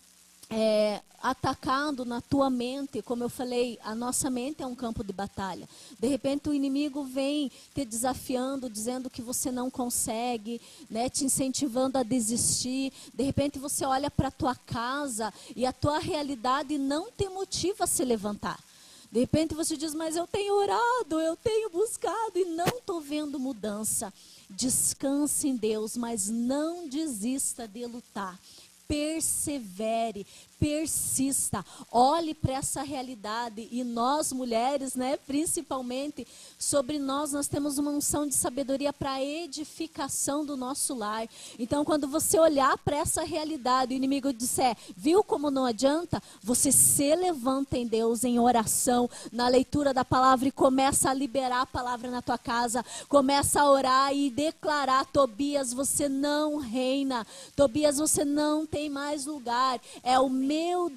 é, 0.50 1.00
atacando 1.22 2.04
na 2.04 2.20
tua 2.20 2.50
mente, 2.50 3.00
como 3.00 3.24
eu 3.24 3.30
falei, 3.30 3.78
a 3.83 3.94
nossa 3.94 4.28
mente 4.28 4.62
é 4.62 4.66
um 4.66 4.74
campo 4.74 5.02
de 5.02 5.12
batalha. 5.12 5.66
De 5.98 6.07
repente 6.07 6.50
o 6.50 6.54
inimigo 6.54 7.02
vem 7.04 7.50
te 7.74 7.85
desafiando, 7.85 8.68
dizendo 8.68 9.09
que 9.09 9.22
você 9.22 9.50
não 9.50 9.70
consegue, 9.70 10.61
né, 10.90 11.09
te 11.09 11.24
incentivando 11.24 11.96
a 11.96 12.02
desistir. 12.02 12.92
De 13.14 13.24
repente 13.24 13.59
você 13.59 13.87
olha 13.87 14.11
para 14.11 14.28
a 14.28 14.33
tua 14.33 14.54
casa 14.54 15.33
e 15.57 15.64
a 15.64 15.72
tua 15.72 15.98
realidade 15.98 16.76
não 16.76 17.11
te 17.11 17.26
motiva 17.28 17.85
a 17.85 17.87
se 17.87 18.04
levantar. 18.04 18.62
De 19.11 19.20
repente 19.20 19.54
você 19.54 19.76
diz, 19.76 19.94
mas 19.94 20.16
eu 20.16 20.26
tenho 20.26 20.54
orado, 20.54 21.20
eu 21.20 21.37
tenho 21.37 21.70
buscado 21.70 22.37
e 22.37 22.44
não 22.44 22.66
estou 22.66 23.00
vendo 23.00 23.38
mudança. 23.38 24.12
Descanse 24.50 25.48
em 25.48 25.57
Deus, 25.57 25.96
mas 25.96 26.28
não 26.28 26.87
desista 26.87 27.66
de 27.66 27.87
lutar 27.87 28.38
persevere, 28.87 30.25
persista, 30.64 31.62
olhe 31.92 32.33
para 32.33 32.55
essa 32.55 32.83
realidade 32.83 33.68
e 33.70 33.85
nós 33.85 34.33
mulheres, 34.33 34.94
né, 34.94 35.18
principalmente 35.18 36.27
sobre 36.59 36.98
nós, 36.98 37.33
nós 37.33 37.46
temos 37.46 37.77
uma 37.77 37.90
unção 37.90 38.27
de 38.27 38.35
sabedoria 38.35 38.90
para 38.90 39.22
edificação 39.22 40.42
do 40.42 40.57
nosso 40.57 40.94
lar. 40.94 41.29
Então, 41.59 41.85
quando 41.85 42.09
você 42.09 42.38
olhar 42.38 42.79
para 42.79 42.96
essa 42.96 43.22
realidade, 43.24 43.92
o 43.92 43.96
inimigo 43.96 44.33
disser, 44.33 44.74
viu 44.96 45.22
como 45.22 45.50
não 45.50 45.66
adianta? 45.66 46.22
Você 46.42 46.72
se 46.72 47.14
levanta 47.14 47.77
em 47.77 47.87
Deus 47.87 48.24
em 48.24 48.38
oração, 48.38 49.11
na 49.31 49.48
leitura 49.48 49.92
da 49.92 50.03
palavra 50.03 50.48
e 50.48 50.53
começa 50.53 51.11
a 51.11 51.14
liberar 51.14 51.61
a 51.61 51.66
palavra 51.66 52.11
na 52.11 52.22
tua 52.22 52.38
casa, 52.38 52.83
começa 53.07 53.61
a 53.61 53.70
orar 53.70 54.16
e 54.16 54.31
declarar, 54.31 55.05
Tobias, 55.05 55.74
você 55.74 56.09
não 56.09 56.57
reina. 56.57 57.27
Tobias, 57.55 57.98
você 57.98 58.24
não 58.24 58.64
tem 58.64 58.88
mais 58.88 59.27
lugar. 59.27 59.79
É 60.03 60.18
o 60.18 60.31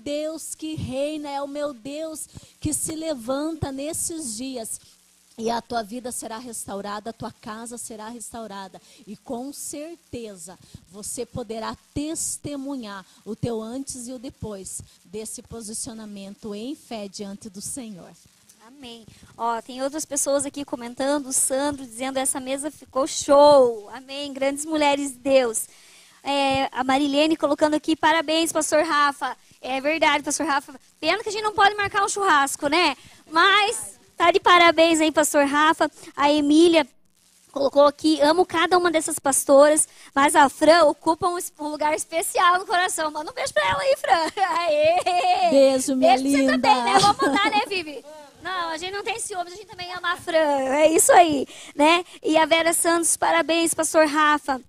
Deus 0.04 0.56
que 0.56 0.76
reina, 0.76 1.30
é 1.30 1.42
o 1.42 1.48
meu 1.48 1.74
Deus 1.74 2.28
que 2.60 2.74
se 2.74 2.96
levanta 2.96 3.72
nesses 3.72 4.36
dias. 4.36 4.80
E 5.40 5.52
a 5.52 5.62
tua 5.62 5.84
vida 5.84 6.12
será 6.12 6.40
restaurada, 6.40 7.12
a 7.12 7.14
tua 7.14 7.32
casa 7.32 7.78
será 7.78 8.10
restaurada. 8.10 8.82
E 9.06 9.16
com 9.16 9.54
certeza 9.54 10.58
você 10.90 11.28
poderá 11.28 11.78
testemunhar 11.94 13.06
o 13.24 13.36
teu 13.36 13.62
antes 13.62 14.08
e 14.08 14.14
o 14.14 14.18
depois 14.18 14.82
desse 15.06 15.44
posicionamento 15.44 16.56
em 16.56 16.74
fé 16.74 17.08
diante 17.08 17.50
do 17.52 17.62
Senhor. 17.62 18.12
Amém. 18.66 19.06
Ó, 19.38 19.62
tem 19.62 19.82
outras 19.84 20.06
pessoas 20.06 20.46
aqui 20.46 20.66
comentando, 20.66 21.28
o 21.28 21.34
Sandro 21.34 21.86
dizendo 21.86 22.18
essa 22.18 22.40
mesa 22.40 22.72
ficou 22.72 23.06
show. 23.06 23.90
Amém. 23.90 24.34
Grandes 24.34 24.66
mulheres 24.66 25.12
de 25.12 25.20
Deus. 25.20 25.68
É, 26.24 26.68
a 26.72 26.84
Marilene 26.84 27.38
colocando 27.38 27.76
aqui, 27.76 27.96
parabéns, 27.96 28.52
pastor 28.52 28.84
Rafa. 28.84 29.38
É 29.68 29.82
verdade, 29.82 30.24
pastor 30.24 30.46
Rafa. 30.46 30.74
Pena 30.98 31.22
que 31.22 31.28
a 31.28 31.32
gente 31.32 31.44
não 31.44 31.54
pode 31.54 31.76
marcar 31.76 32.06
um 32.06 32.08
churrasco, 32.08 32.68
né? 32.70 32.96
Mas 33.30 34.00
tá 34.16 34.32
de 34.32 34.40
parabéns 34.40 35.02
aí, 35.02 35.12
pastor 35.12 35.46
Rafa. 35.46 35.92
A 36.16 36.32
Emília 36.32 36.88
colocou 37.52 37.86
aqui, 37.86 38.22
amo 38.22 38.46
cada 38.46 38.78
uma 38.78 38.90
dessas 38.90 39.20
pastoras, 39.20 39.88
mas 40.16 40.36
a 40.36 40.48
Fran 40.48 40.86
ocupa 40.86 41.28
um, 41.28 41.38
um 41.60 41.68
lugar 41.68 41.94
especial 41.94 42.60
no 42.60 42.66
coração. 42.66 43.12
Manda 43.12 43.30
um 43.30 43.34
beijo 43.34 43.54
pra 43.54 43.68
ela 43.68 43.82
aí, 43.82 43.96
Fran. 43.98 44.32
Aê! 44.58 45.50
Beijo, 45.50 45.96
minha 45.98 46.18
beijo 46.18 46.24
linda. 46.24 46.54
Você 46.54 46.60
também, 46.60 46.84
né? 46.84 47.00
Vamos 47.00 47.18
mandar, 47.18 47.52
né, 47.52 47.62
Vivi? 47.68 48.06
Não, 48.42 48.70
a 48.70 48.78
gente 48.78 48.94
não 48.94 49.04
tem 49.04 49.20
ciúmes, 49.20 49.52
a 49.52 49.56
gente 49.58 49.68
também 49.68 49.92
ama 49.92 50.14
a 50.14 50.16
Fran. 50.16 50.38
É 50.38 50.88
isso 50.90 51.12
aí, 51.12 51.46
né? 51.76 52.06
E 52.24 52.38
a 52.38 52.46
Vera 52.46 52.72
Santos, 52.72 53.18
parabéns, 53.18 53.74
pastor 53.74 54.06
Rafa. 54.06 54.62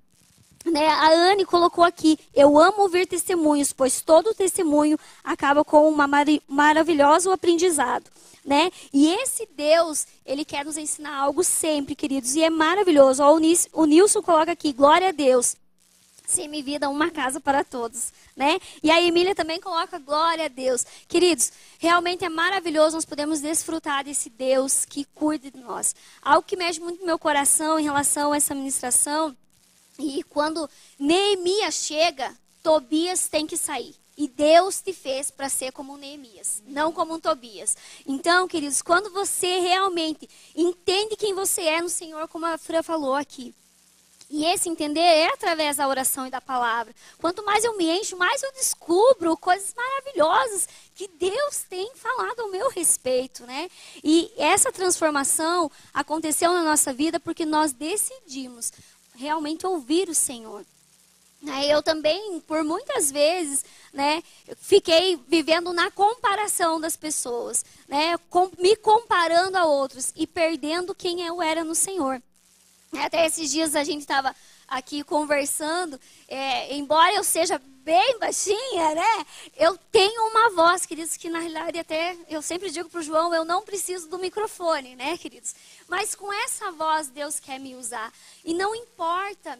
Né, 0.72 0.86
a 0.86 1.08
Anne 1.10 1.44
colocou 1.44 1.82
aqui: 1.84 2.18
Eu 2.34 2.58
amo 2.58 2.82
ouvir 2.82 3.06
testemunhos, 3.06 3.72
pois 3.72 4.00
todo 4.00 4.34
testemunho 4.34 4.98
acaba 5.24 5.64
com 5.64 5.88
uma 5.88 6.06
mar 6.06 6.26
maravilhoso 6.46 7.30
aprendizado. 7.30 8.10
Né? 8.44 8.70
E 8.92 9.08
esse 9.14 9.46
Deus, 9.54 10.06
ele 10.24 10.44
quer 10.44 10.64
nos 10.64 10.78
ensinar 10.78 11.14
algo 11.16 11.44
sempre, 11.44 11.94
queridos, 11.94 12.34
e 12.34 12.42
é 12.42 12.48
maravilhoso. 12.48 13.22
Ó, 13.22 13.38
o 13.72 13.84
Nilson 13.84 14.22
coloca 14.22 14.52
aqui: 14.52 14.72
Glória 14.72 15.08
a 15.08 15.12
Deus. 15.12 15.56
Sem 16.26 16.50
vida, 16.62 16.90
uma 16.90 17.10
casa 17.10 17.40
para 17.40 17.64
todos, 17.64 18.12
né? 18.36 18.58
E 18.82 18.90
a 18.90 19.00
Emília 19.00 19.34
também 19.34 19.58
coloca 19.58 19.98
glória 19.98 20.44
a 20.44 20.48
Deus. 20.48 20.84
Queridos, 21.08 21.50
realmente 21.78 22.22
é 22.22 22.28
maravilhoso 22.28 22.96
nós 22.96 23.06
podemos 23.06 23.40
desfrutar 23.40 24.04
desse 24.04 24.28
Deus 24.28 24.84
que 24.84 25.06
cuida 25.14 25.50
de 25.50 25.58
nós. 25.58 25.96
Algo 26.20 26.46
que 26.46 26.54
mexe 26.54 26.80
muito 26.80 27.00
no 27.00 27.06
meu 27.06 27.18
coração 27.18 27.80
em 27.80 27.84
relação 27.84 28.32
a 28.32 28.36
essa 28.36 28.54
ministração 28.54 29.34
e 29.98 30.22
quando 30.22 30.68
Neemias 30.98 31.74
chega, 31.74 32.34
Tobias 32.62 33.28
tem 33.28 33.46
que 33.46 33.56
sair. 33.56 33.94
E 34.16 34.26
Deus 34.26 34.80
te 34.80 34.92
fez 34.92 35.30
para 35.30 35.48
ser 35.48 35.70
como 35.72 35.92
um 35.92 35.96
Neemias, 35.96 36.60
não 36.66 36.92
como 36.92 37.14
um 37.14 37.20
Tobias. 37.20 37.76
Então, 38.04 38.48
queridos, 38.48 38.82
quando 38.82 39.10
você 39.10 39.60
realmente 39.60 40.28
entende 40.56 41.16
quem 41.16 41.34
você 41.34 41.62
é 41.62 41.80
no 41.80 41.88
Senhor, 41.88 42.26
como 42.26 42.44
a 42.46 42.58
Fran 42.58 42.82
falou 42.82 43.14
aqui, 43.14 43.54
e 44.30 44.44
esse 44.44 44.68
entender 44.68 45.00
é 45.00 45.28
através 45.28 45.78
da 45.78 45.88
oração 45.88 46.26
e 46.26 46.30
da 46.30 46.40
palavra. 46.40 46.94
Quanto 47.16 47.42
mais 47.44 47.64
eu 47.64 47.76
me 47.78 47.88
encho, 47.88 48.16
mais 48.16 48.42
eu 48.42 48.52
descubro 48.52 49.36
coisas 49.38 49.72
maravilhosas 49.74 50.68
que 50.94 51.08
Deus 51.08 51.64
tem 51.68 51.90
falado 51.94 52.40
ao 52.40 52.50
meu 52.50 52.68
respeito, 52.68 53.46
né? 53.46 53.70
E 54.04 54.30
essa 54.36 54.70
transformação 54.70 55.70
aconteceu 55.94 56.52
na 56.52 56.62
nossa 56.62 56.92
vida 56.92 57.18
porque 57.18 57.46
nós 57.46 57.72
decidimos 57.72 58.70
realmente 59.18 59.66
ouvir 59.66 60.08
o 60.08 60.14
Senhor. 60.14 60.64
Eu 61.68 61.82
também, 61.82 62.40
por 62.40 62.64
muitas 62.64 63.12
vezes, 63.12 63.64
né, 63.92 64.22
fiquei 64.60 65.16
vivendo 65.28 65.72
na 65.72 65.90
comparação 65.90 66.80
das 66.80 66.96
pessoas, 66.96 67.64
né, 67.86 68.16
com, 68.28 68.50
me 68.58 68.74
comparando 68.76 69.56
a 69.56 69.64
outros 69.64 70.12
e 70.16 70.26
perdendo 70.26 70.94
quem 70.94 71.22
eu 71.22 71.40
era 71.40 71.62
no 71.62 71.74
Senhor. 71.74 72.20
Até 72.92 73.26
esses 73.26 73.50
dias 73.50 73.76
a 73.76 73.84
gente 73.84 74.00
estava 74.00 74.34
aqui 74.66 75.04
conversando, 75.04 76.00
é, 76.26 76.74
embora 76.74 77.14
eu 77.14 77.22
seja 77.22 77.60
bem 77.88 78.18
baixinha, 78.18 78.94
né? 78.94 79.26
Eu 79.56 79.78
tenho 79.90 80.28
uma 80.28 80.50
voz, 80.50 80.84
queridos, 80.84 81.16
que 81.16 81.30
na 81.30 81.38
realidade 81.38 81.78
até 81.78 82.14
eu 82.28 82.42
sempre 82.42 82.70
digo 82.70 82.90
para 82.90 83.00
o 83.00 83.02
João, 83.02 83.34
eu 83.34 83.46
não 83.46 83.62
preciso 83.62 84.10
do 84.10 84.18
microfone, 84.18 84.94
né, 84.94 85.16
queridos? 85.16 85.54
Mas 85.88 86.14
com 86.14 86.30
essa 86.30 86.70
voz 86.70 87.08
Deus 87.08 87.40
quer 87.40 87.58
me 87.58 87.74
usar. 87.74 88.12
E 88.44 88.52
não 88.52 88.74
importa 88.74 89.58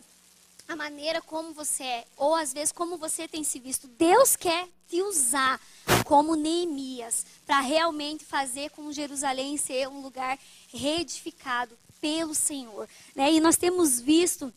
a 0.68 0.76
maneira 0.76 1.22
como 1.22 1.54
você 1.54 1.82
é, 1.82 2.04
ou 2.18 2.34
às 2.34 2.52
vezes 2.52 2.70
como 2.70 2.98
você 2.98 3.26
tem 3.26 3.42
se 3.42 3.58
visto, 3.58 3.88
Deus 3.88 4.36
quer 4.36 4.68
te 4.86 5.00
usar 5.00 5.58
como 6.04 6.34
Neemias, 6.34 7.24
para 7.46 7.60
realmente 7.60 8.26
fazer 8.26 8.68
com 8.72 8.92
Jerusalém 8.92 9.56
ser 9.56 9.88
um 9.88 10.02
lugar 10.02 10.38
reedificado 10.70 11.74
pelo 11.98 12.34
Senhor. 12.34 12.86
Né? 13.16 13.32
E 13.32 13.40
nós 13.40 13.56
temos 13.56 13.98
visto 13.98 14.52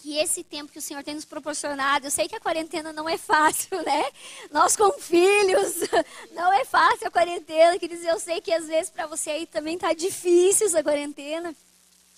que 0.00 0.16
esse 0.16 0.42
tempo 0.42 0.72
que 0.72 0.78
o 0.78 0.82
Senhor 0.82 1.04
tem 1.04 1.14
nos 1.14 1.26
proporcionado, 1.26 2.06
eu 2.06 2.10
sei 2.10 2.26
que 2.26 2.34
a 2.34 2.40
quarentena 2.40 2.92
não 2.92 3.08
é 3.08 3.18
fácil, 3.18 3.80
né? 3.84 4.10
Nós 4.50 4.74
com 4.74 4.90
filhos, 4.92 5.74
não 6.32 6.52
é 6.52 6.64
fácil 6.64 7.06
a 7.06 7.10
quarentena, 7.10 7.78
queridos, 7.78 8.04
eu 8.04 8.18
sei 8.18 8.40
que 8.40 8.52
às 8.52 8.66
vezes 8.66 8.90
para 8.90 9.06
você 9.06 9.30
aí 9.30 9.46
também 9.46 9.76
tá 9.76 9.92
difícil 9.92 10.66
essa 10.66 10.82
quarentena, 10.82 11.54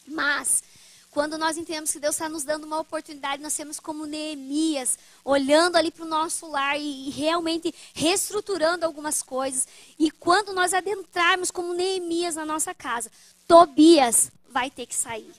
mas 0.07 0.63
quando 1.11 1.37
nós 1.37 1.59
entendemos 1.59 1.91
que 1.91 2.01
Deus 2.01 2.15
está 2.15 2.27
nos 2.27 2.43
dando 2.43 2.65
uma 2.65 2.81
oportunidade, 2.81 3.43
nós 3.43 3.55
temos 3.55 3.79
como 3.79 4.07
Neemias, 4.07 4.99
olhando 5.23 5.77
ali 5.77 5.91
para 5.91 6.07
o 6.07 6.09
nosso 6.09 6.47
lar 6.47 6.81
e 6.81 7.11
realmente 7.11 7.75
reestruturando 7.93 8.87
algumas 8.87 9.23
coisas. 9.23 9.69
E 9.99 10.11
quando 10.11 10.55
nós 10.55 10.73
adentrarmos 10.73 11.51
como 11.51 11.75
Neemias 11.75 12.37
na 12.37 12.47
nossa 12.47 12.73
casa, 12.73 13.11
Tobias 13.47 14.33
vai 14.49 14.71
ter 14.71 14.87
que 14.87 14.95
sair. 14.95 15.31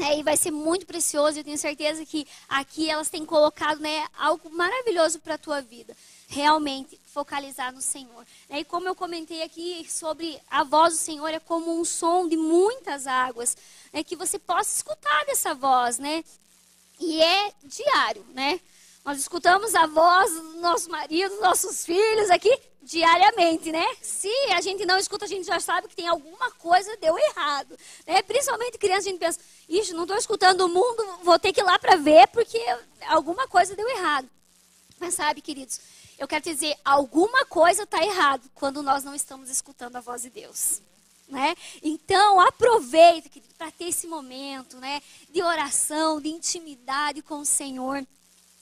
É, 0.00 0.18
e 0.18 0.22
vai 0.22 0.36
ser 0.36 0.50
muito 0.50 0.86
precioso. 0.86 1.38
Eu 1.38 1.44
tenho 1.44 1.58
certeza 1.58 2.04
que 2.04 2.26
aqui 2.48 2.88
elas 2.90 3.08
têm 3.08 3.24
colocado 3.24 3.80
né, 3.80 4.06
algo 4.16 4.50
maravilhoso 4.50 5.18
para 5.18 5.34
a 5.34 5.38
tua 5.38 5.60
vida. 5.60 5.96
Realmente 6.28 7.00
focalizar 7.06 7.72
no 7.72 7.80
Senhor. 7.80 8.26
É, 8.48 8.60
e 8.60 8.64
como 8.64 8.86
eu 8.88 8.94
comentei 8.94 9.42
aqui 9.42 9.86
sobre 9.90 10.38
a 10.50 10.62
voz 10.62 10.94
do 10.94 10.98
Senhor 10.98 11.28
é 11.28 11.40
como 11.40 11.80
um 11.80 11.84
som 11.84 12.28
de 12.28 12.36
muitas 12.36 13.06
águas, 13.06 13.56
né, 13.92 14.04
que 14.04 14.16
você 14.16 14.38
possa 14.38 14.76
escutar 14.76 15.24
dessa 15.26 15.54
voz, 15.54 15.98
né? 15.98 16.22
E 17.00 17.22
é 17.22 17.52
diário, 17.64 18.24
né? 18.34 18.60
Nós 19.04 19.18
escutamos 19.18 19.74
a 19.74 19.86
voz 19.86 20.32
do 20.32 20.60
nosso 20.60 20.90
marido, 20.90 21.30
dos 21.30 21.40
nossos 21.40 21.86
filhos 21.86 22.28
aqui 22.30 22.50
diariamente, 22.82 23.70
né? 23.70 23.84
Se 24.00 24.30
a 24.52 24.60
gente 24.60 24.86
não 24.86 24.98
escuta, 24.98 25.24
a 25.24 25.28
gente 25.28 25.46
já 25.46 25.60
sabe 25.60 25.88
que 25.88 25.96
tem 25.96 26.08
alguma 26.08 26.50
coisa 26.52 26.96
deu 26.96 27.18
errado. 27.18 27.78
Né? 28.06 28.22
Principalmente 28.22 28.78
criança, 28.78 29.08
a 29.08 29.10
gente 29.10 29.18
pensa, 29.18 29.40
ixi, 29.68 29.92
não 29.92 30.04
estou 30.04 30.16
escutando 30.16 30.62
o 30.62 30.68
mundo, 30.68 31.04
vou 31.22 31.38
ter 31.38 31.52
que 31.52 31.60
ir 31.60 31.64
lá 31.64 31.78
para 31.78 31.96
ver 31.96 32.28
porque 32.28 32.58
alguma 33.06 33.46
coisa 33.48 33.76
deu 33.76 33.88
errado. 33.88 34.28
Mas 34.98 35.14
sabe, 35.14 35.40
queridos, 35.40 35.80
eu 36.18 36.26
quero 36.26 36.42
te 36.42 36.52
dizer, 36.52 36.76
alguma 36.84 37.44
coisa 37.44 37.84
está 37.84 38.02
errado 38.02 38.50
quando 38.54 38.82
nós 38.82 39.04
não 39.04 39.14
estamos 39.14 39.50
escutando 39.50 39.96
a 39.96 40.00
voz 40.00 40.22
de 40.22 40.30
Deus. 40.30 40.80
Né? 41.28 41.54
Então, 41.82 42.40
aproveita, 42.40 43.28
para 43.56 43.70
ter 43.70 43.88
esse 43.88 44.06
momento 44.06 44.78
né, 44.78 45.02
de 45.30 45.42
oração, 45.42 46.20
de 46.20 46.28
intimidade 46.28 47.22
com 47.22 47.40
o 47.40 47.44
Senhor. 47.44 48.04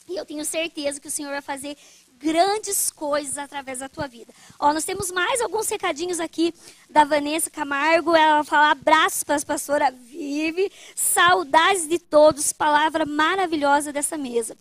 E 0.09 0.17
eu 0.17 0.27
tenho 0.27 0.45
certeza 0.45 1.01
que 1.01 1.09
o 1.09 1.11
Senhor 1.11 1.31
vai 1.31 1.43
fazer 1.43 1.77
grandes 2.19 2.91
coisas 2.91 3.39
através 3.39 3.79
da 3.81 3.89
tua 3.89 4.07
vida. 4.07 4.33
Ó, 4.59 4.73
nós 4.73 4.85
temos 4.85 5.11
mais 5.11 5.41
alguns 5.41 5.69
recadinhos 5.69 6.21
aqui 6.21 6.55
da 6.89 7.05
Vanessa 7.05 7.51
Camargo. 7.51 8.15
Ela 8.15 8.43
fala 8.45 8.71
abraços 8.71 9.23
para 9.23 9.37
a 9.37 9.41
pastora 9.43 9.91
Vive, 9.91 10.71
saudades 10.95 11.89
de 11.89 11.99
todos, 11.99 12.53
palavra 12.53 13.05
maravilhosa 13.05 13.93
dessa 13.93 14.17
mesa. 14.17 14.57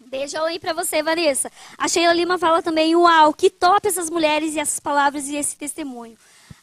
Beijão 0.00 0.44
aí 0.46 0.58
para 0.58 0.72
você, 0.72 1.02
Vanessa. 1.02 1.52
A 1.76 1.86
Sheila 1.86 2.14
Lima 2.14 2.38
fala 2.38 2.62
também, 2.62 2.96
uau, 2.96 3.34
que 3.34 3.50
top 3.50 3.86
essas 3.86 4.08
mulheres 4.08 4.54
e 4.54 4.58
essas 4.58 4.80
palavras 4.80 5.28
e 5.28 5.36
esse 5.36 5.56
testemunho. 5.56 6.16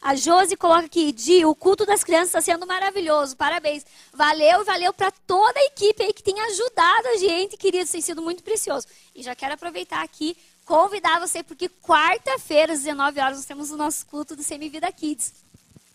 A 0.06 0.14
Josi 0.14 0.54
coloca 0.54 0.86
aqui, 0.86 1.10
Di, 1.10 1.44
o 1.44 1.52
culto 1.52 1.84
das 1.84 2.04
crianças 2.04 2.28
está 2.28 2.40
sendo 2.40 2.64
maravilhoso. 2.64 3.36
Parabéns. 3.36 3.84
Valeu 4.12 4.62
e 4.62 4.64
valeu 4.64 4.92
para 4.92 5.10
toda 5.10 5.58
a 5.58 5.64
equipe 5.64 6.00
aí 6.00 6.12
que 6.12 6.22
tem 6.22 6.40
ajudado 6.42 7.08
a 7.08 7.16
gente, 7.16 7.56
queridos. 7.56 7.90
Tem 7.90 8.00
sido 8.00 8.22
muito 8.22 8.44
precioso. 8.44 8.86
E 9.16 9.20
já 9.24 9.34
quero 9.34 9.54
aproveitar 9.54 10.04
aqui, 10.04 10.36
convidar 10.64 11.18
você, 11.18 11.42
porque 11.42 11.68
quarta-feira, 11.68 12.72
às 12.72 12.84
19 12.84 13.18
horas, 13.18 13.38
nós 13.38 13.46
temos 13.46 13.72
o 13.72 13.76
nosso 13.76 14.06
culto 14.06 14.36
do 14.36 14.44
Semivida 14.44 14.92
Kids. 14.92 15.32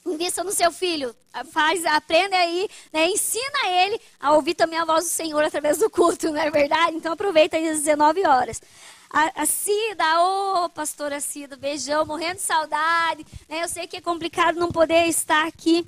Invista 0.06 0.44
no 0.44 0.52
seu 0.52 0.74
filho, 0.74 1.16
faz, 1.50 1.86
aprenda 1.86 2.36
aí, 2.36 2.68
né, 2.92 3.08
ensina 3.08 3.70
ele 3.70 4.02
a 4.20 4.34
ouvir 4.34 4.56
também 4.56 4.78
a 4.78 4.84
voz 4.84 5.06
do 5.06 5.10
Senhor 5.10 5.42
através 5.42 5.78
do 5.78 5.90
culto, 5.90 6.32
não 6.32 6.42
é 6.42 6.52
verdade? 6.52 6.98
Então 6.98 7.14
aproveita 7.14 7.56
aí 7.56 7.70
às 7.70 7.78
19 7.78 8.28
horas. 8.28 8.62
A, 9.14 9.42
a 9.42 9.46
Cida, 9.46 10.22
ô 10.22 10.66
oh, 10.66 10.70
pastora 10.70 11.20
Cida, 11.20 11.58
beijão, 11.58 12.06
morrendo 12.06 12.36
de 12.36 12.44
saudade. 12.44 13.26
Né? 13.50 13.62
Eu 13.62 13.68
sei 13.68 13.86
que 13.86 13.98
é 13.98 14.02
complicado 14.02 14.58
não 14.58 14.72
poder 14.72 15.08
estar 15.08 15.46
aqui. 15.46 15.86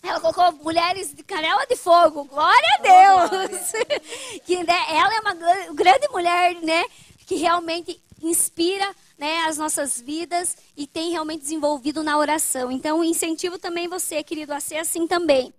Ela 0.00 0.20
colocou 0.20 0.52
mulheres 0.64 1.12
de 1.12 1.24
canela 1.24 1.66
de 1.66 1.76
fogo. 1.76 2.24
Glória 2.24 2.68
a 2.78 2.82
Deus! 2.82 3.30
Oh, 3.32 4.38
que, 4.46 4.62
né, 4.62 4.76
ela 4.90 5.14
é 5.14 5.20
uma 5.20 5.34
grande 5.74 6.08
mulher, 6.08 6.54
né? 6.62 6.84
Que 7.26 7.34
realmente 7.36 8.00
inspira 8.22 8.88
né, 9.18 9.44
as 9.46 9.58
nossas 9.58 10.00
vidas 10.00 10.56
e 10.76 10.86
tem 10.86 11.10
realmente 11.10 11.42
desenvolvido 11.42 12.04
na 12.04 12.16
oração. 12.16 12.70
Então, 12.70 13.02
incentivo 13.02 13.58
também 13.58 13.88
você, 13.88 14.22
querido, 14.22 14.54
a 14.54 14.60
ser 14.60 14.76
assim 14.76 15.06
também. 15.06 15.52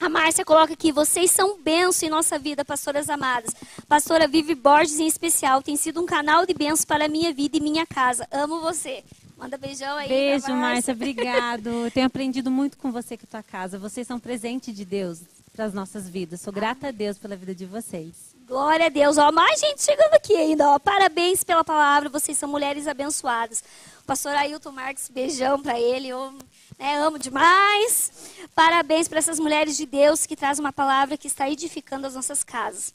A 0.00 0.08
Márcia 0.08 0.44
coloca 0.44 0.72
aqui, 0.72 0.92
vocês 0.92 1.28
são 1.28 1.58
benção 1.58 2.06
em 2.06 2.10
nossa 2.10 2.38
vida, 2.38 2.64
pastoras 2.64 3.10
amadas. 3.10 3.52
Pastora 3.88 4.28
Vive 4.28 4.54
Borges, 4.54 5.00
em 5.00 5.08
especial, 5.08 5.60
tem 5.60 5.74
sido 5.74 6.00
um 6.00 6.06
canal 6.06 6.46
de 6.46 6.54
bênção 6.54 6.86
para 6.86 7.06
a 7.06 7.08
minha 7.08 7.32
vida 7.32 7.56
e 7.56 7.60
minha 7.60 7.84
casa. 7.84 8.24
Amo 8.30 8.60
você. 8.60 9.02
Manda 9.36 9.58
beijão 9.58 9.96
aí. 9.96 10.08
Beijo, 10.08 10.50
Márcia, 10.50 10.94
obrigado. 10.94 11.90
Tenho 11.92 12.06
aprendido 12.06 12.48
muito 12.48 12.78
com 12.78 12.92
você 12.92 13.14
e 13.14 13.18
com 13.18 13.26
a 13.26 13.30
tua 13.30 13.42
casa. 13.42 13.76
Vocês 13.76 14.06
são 14.06 14.20
presente 14.20 14.72
de 14.72 14.84
Deus 14.84 15.20
para 15.52 15.64
as 15.64 15.74
nossas 15.74 16.08
vidas. 16.08 16.40
Sou 16.40 16.52
grata 16.52 16.88
a 16.88 16.90
Deus 16.92 17.18
pela 17.18 17.34
vida 17.34 17.52
de 17.52 17.66
vocês. 17.66 18.36
Glória 18.46 18.86
a 18.86 18.88
Deus. 18.88 19.18
Ó, 19.18 19.32
mais 19.32 19.60
gente 19.60 19.82
chegando 19.82 20.14
aqui 20.14 20.34
ainda. 20.34 20.70
Ó. 20.70 20.78
Parabéns 20.78 21.42
pela 21.42 21.64
palavra. 21.64 22.08
Vocês 22.08 22.38
são 22.38 22.48
mulheres 22.48 22.86
abençoadas. 22.86 23.64
Pastor 24.06 24.32
Ailton 24.36 24.70
Marques, 24.70 25.08
beijão 25.08 25.60
para 25.60 25.78
ele. 25.78 26.08
Eu 26.08 26.32
né, 26.78 26.96
amo 26.98 27.18
demais. 27.18 28.12
Parabéns 28.54 29.08
para 29.08 29.18
essas 29.18 29.40
mulheres 29.40 29.76
de 29.76 29.84
Deus 29.84 30.26
que 30.26 30.36
trazem 30.36 30.64
uma 30.64 30.72
palavra 30.72 31.16
que 31.16 31.26
está 31.26 31.50
edificando 31.50 32.06
as 32.06 32.14
nossas 32.14 32.44
casas. 32.44 32.94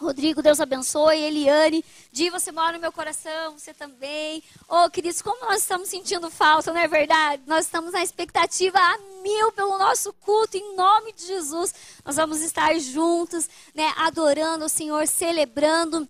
Rodrigo, 0.00 0.40
Deus 0.40 0.60
abençoe. 0.60 1.18
Eliane, 1.18 1.84
Di, 2.12 2.30
você 2.30 2.52
mora 2.52 2.72
no 2.74 2.80
meu 2.80 2.92
coração, 2.92 3.58
você 3.58 3.74
também. 3.74 4.42
Oh, 4.68 4.88
queridos, 4.88 5.20
como 5.20 5.44
nós 5.44 5.62
estamos 5.62 5.88
sentindo 5.88 6.30
falta, 6.30 6.72
não 6.72 6.80
é 6.80 6.86
verdade? 6.86 7.42
Nós 7.46 7.64
estamos 7.64 7.92
na 7.92 8.02
expectativa 8.02 8.78
a 8.78 8.98
mil 9.22 9.50
pelo 9.52 9.76
nosso 9.76 10.12
culto, 10.12 10.56
em 10.56 10.76
nome 10.76 11.12
de 11.12 11.26
Jesus. 11.26 11.74
Nós 12.04 12.16
vamos 12.16 12.40
estar 12.42 12.78
juntos, 12.78 13.48
né, 13.74 13.92
adorando 13.96 14.66
o 14.66 14.68
Senhor, 14.68 15.06
celebrando. 15.08 16.08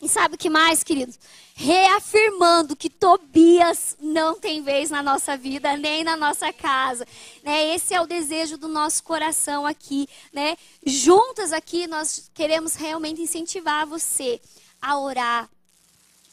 E 0.00 0.08
sabe 0.08 0.34
o 0.34 0.38
que 0.38 0.48
mais, 0.48 0.82
queridos? 0.82 1.18
reafirmando 1.60 2.74
que 2.74 2.88
Tobias 2.88 3.94
não 4.00 4.40
tem 4.40 4.62
vez 4.62 4.88
na 4.88 5.02
nossa 5.02 5.36
vida, 5.36 5.76
nem 5.76 6.02
na 6.02 6.16
nossa 6.16 6.50
casa. 6.54 7.06
Né? 7.42 7.74
Esse 7.74 7.92
é 7.92 8.00
o 8.00 8.06
desejo 8.06 8.56
do 8.56 8.66
nosso 8.66 9.02
coração 9.02 9.66
aqui. 9.66 10.08
Né? 10.32 10.56
Juntas 10.86 11.52
aqui, 11.52 11.86
nós 11.86 12.30
queremos 12.32 12.76
realmente 12.76 13.20
incentivar 13.20 13.86
você 13.86 14.40
a 14.80 14.98
orar, 14.98 15.50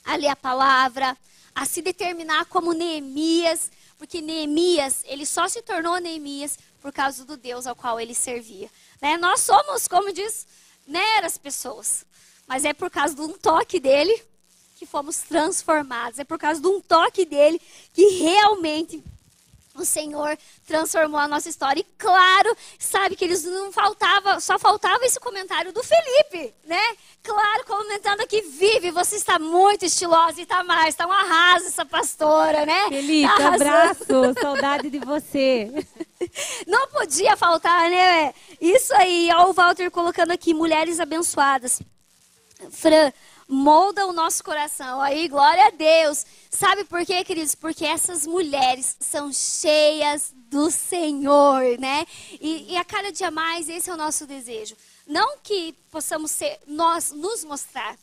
a 0.06 0.15
ler 0.15 0.30
a 0.30 0.36
palavra, 0.38 1.17
a 1.53 1.65
se 1.65 1.82
determinar 1.82 2.45
como 2.45 2.71
Neemias, 2.71 3.69
porque 3.97 4.21
Neemias, 4.21 5.03
ele 5.03 5.25
só 5.25 5.49
se 5.49 5.62
tornou 5.62 5.99
Neemias 5.99 6.58
por 6.82 6.93
causa 6.93 7.25
do 7.25 7.36
Deus 7.36 7.67
ao 7.67 7.75
qual 7.75 7.99
ele 7.99 8.15
servia. 8.15 8.71
Né? 9.01 9.17
Nós 9.17 9.41
somos, 9.41 9.89
como 9.89 10.13
diz, 10.13 10.47
meras 10.88 11.38
pessoas, 11.38 12.06
mas 12.47 12.65
é 12.65 12.73
por 12.73 12.89
causa 12.89 13.13
de 13.13 13.21
um 13.21 13.33
toque 13.33 13.79
dele 13.79 14.23
que 14.77 14.86
fomos 14.86 15.19
transformados. 15.19 16.19
É 16.19 16.23
por 16.23 16.38
causa 16.38 16.62
de 16.62 16.67
um 16.67 16.79
toque 16.79 17.25
dele 17.25 17.60
que 17.93 18.19
realmente 18.19 19.03
o 19.75 19.86
Senhor 19.86 20.38
transformou 20.65 21.19
a 21.19 21.27
nossa 21.27 21.49
história. 21.49 21.79
E 21.79 21.86
claro, 21.97 22.55
sabe 22.79 23.15
que 23.15 23.23
eles 23.23 23.43
não 23.43 23.71
faltava, 23.71 24.39
só 24.39 24.57
faltava 24.57 25.05
esse 25.05 25.19
comentário 25.19 25.71
do 25.71 25.83
Felipe, 25.83 26.53
né? 26.65 26.81
Claro, 27.23 27.65
comentando 27.65 28.21
aqui, 28.21 28.41
vive, 28.41 28.91
você 28.91 29.15
está 29.15 29.38
muito 29.38 29.86
estilosa 29.86 30.41
e 30.41 30.45
tá 30.45 30.63
mais, 30.63 30.95
tá 30.95 31.05
um 31.05 31.12
arraso 31.12 31.67
essa 31.67 31.86
pastora, 31.86 32.65
né? 32.65 32.88
Felipe, 32.89 33.36
tá 33.36 33.53
abraço, 33.53 34.05
saudade 34.41 34.89
de 34.89 34.99
você. 34.99 35.71
Não 36.65 36.88
podia 36.88 37.38
faltar, 37.38 37.89
né? 37.89 38.33
Isso 38.60 38.93
aí, 38.95 39.29
ó, 39.33 39.49
o 39.49 39.53
Walter 39.53 39.91
colocando 39.91 40.31
aqui, 40.31 40.53
mulheres 40.53 40.99
abençoadas. 40.99 41.81
Fran, 42.72 43.12
molda 43.48 44.06
o 44.08 44.13
nosso 44.13 44.43
coração. 44.43 45.02
Aí, 45.02 45.28
glória 45.28 45.67
a 45.67 45.70
Deus. 45.70 46.26
Sabe 46.50 46.84
por 46.84 47.06
quê, 47.06 47.24
queridos? 47.24 47.56
Porque 47.56 47.86
essas 47.86 48.26
mulheres 48.26 48.98
são 49.00 49.32
cheias 49.32 50.34
do 50.50 50.72
Senhor, 50.72 51.78
né? 51.80 52.06
E, 52.41 52.74
e, 52.74 52.78
a 52.78 52.84
cada 52.84 53.12
dia 53.12 53.30
mais, 53.30 53.70
esse 53.70 53.89
é 53.89 53.93
o 53.93 53.98
nosso 53.98 54.26
desejo. 54.26 54.76
Não 55.06 55.38
que 55.39 55.74
possamos 55.91 56.32
ser, 56.32 56.60
nós 56.67 57.12
nos 57.12 57.43
mostrar, 57.43 57.98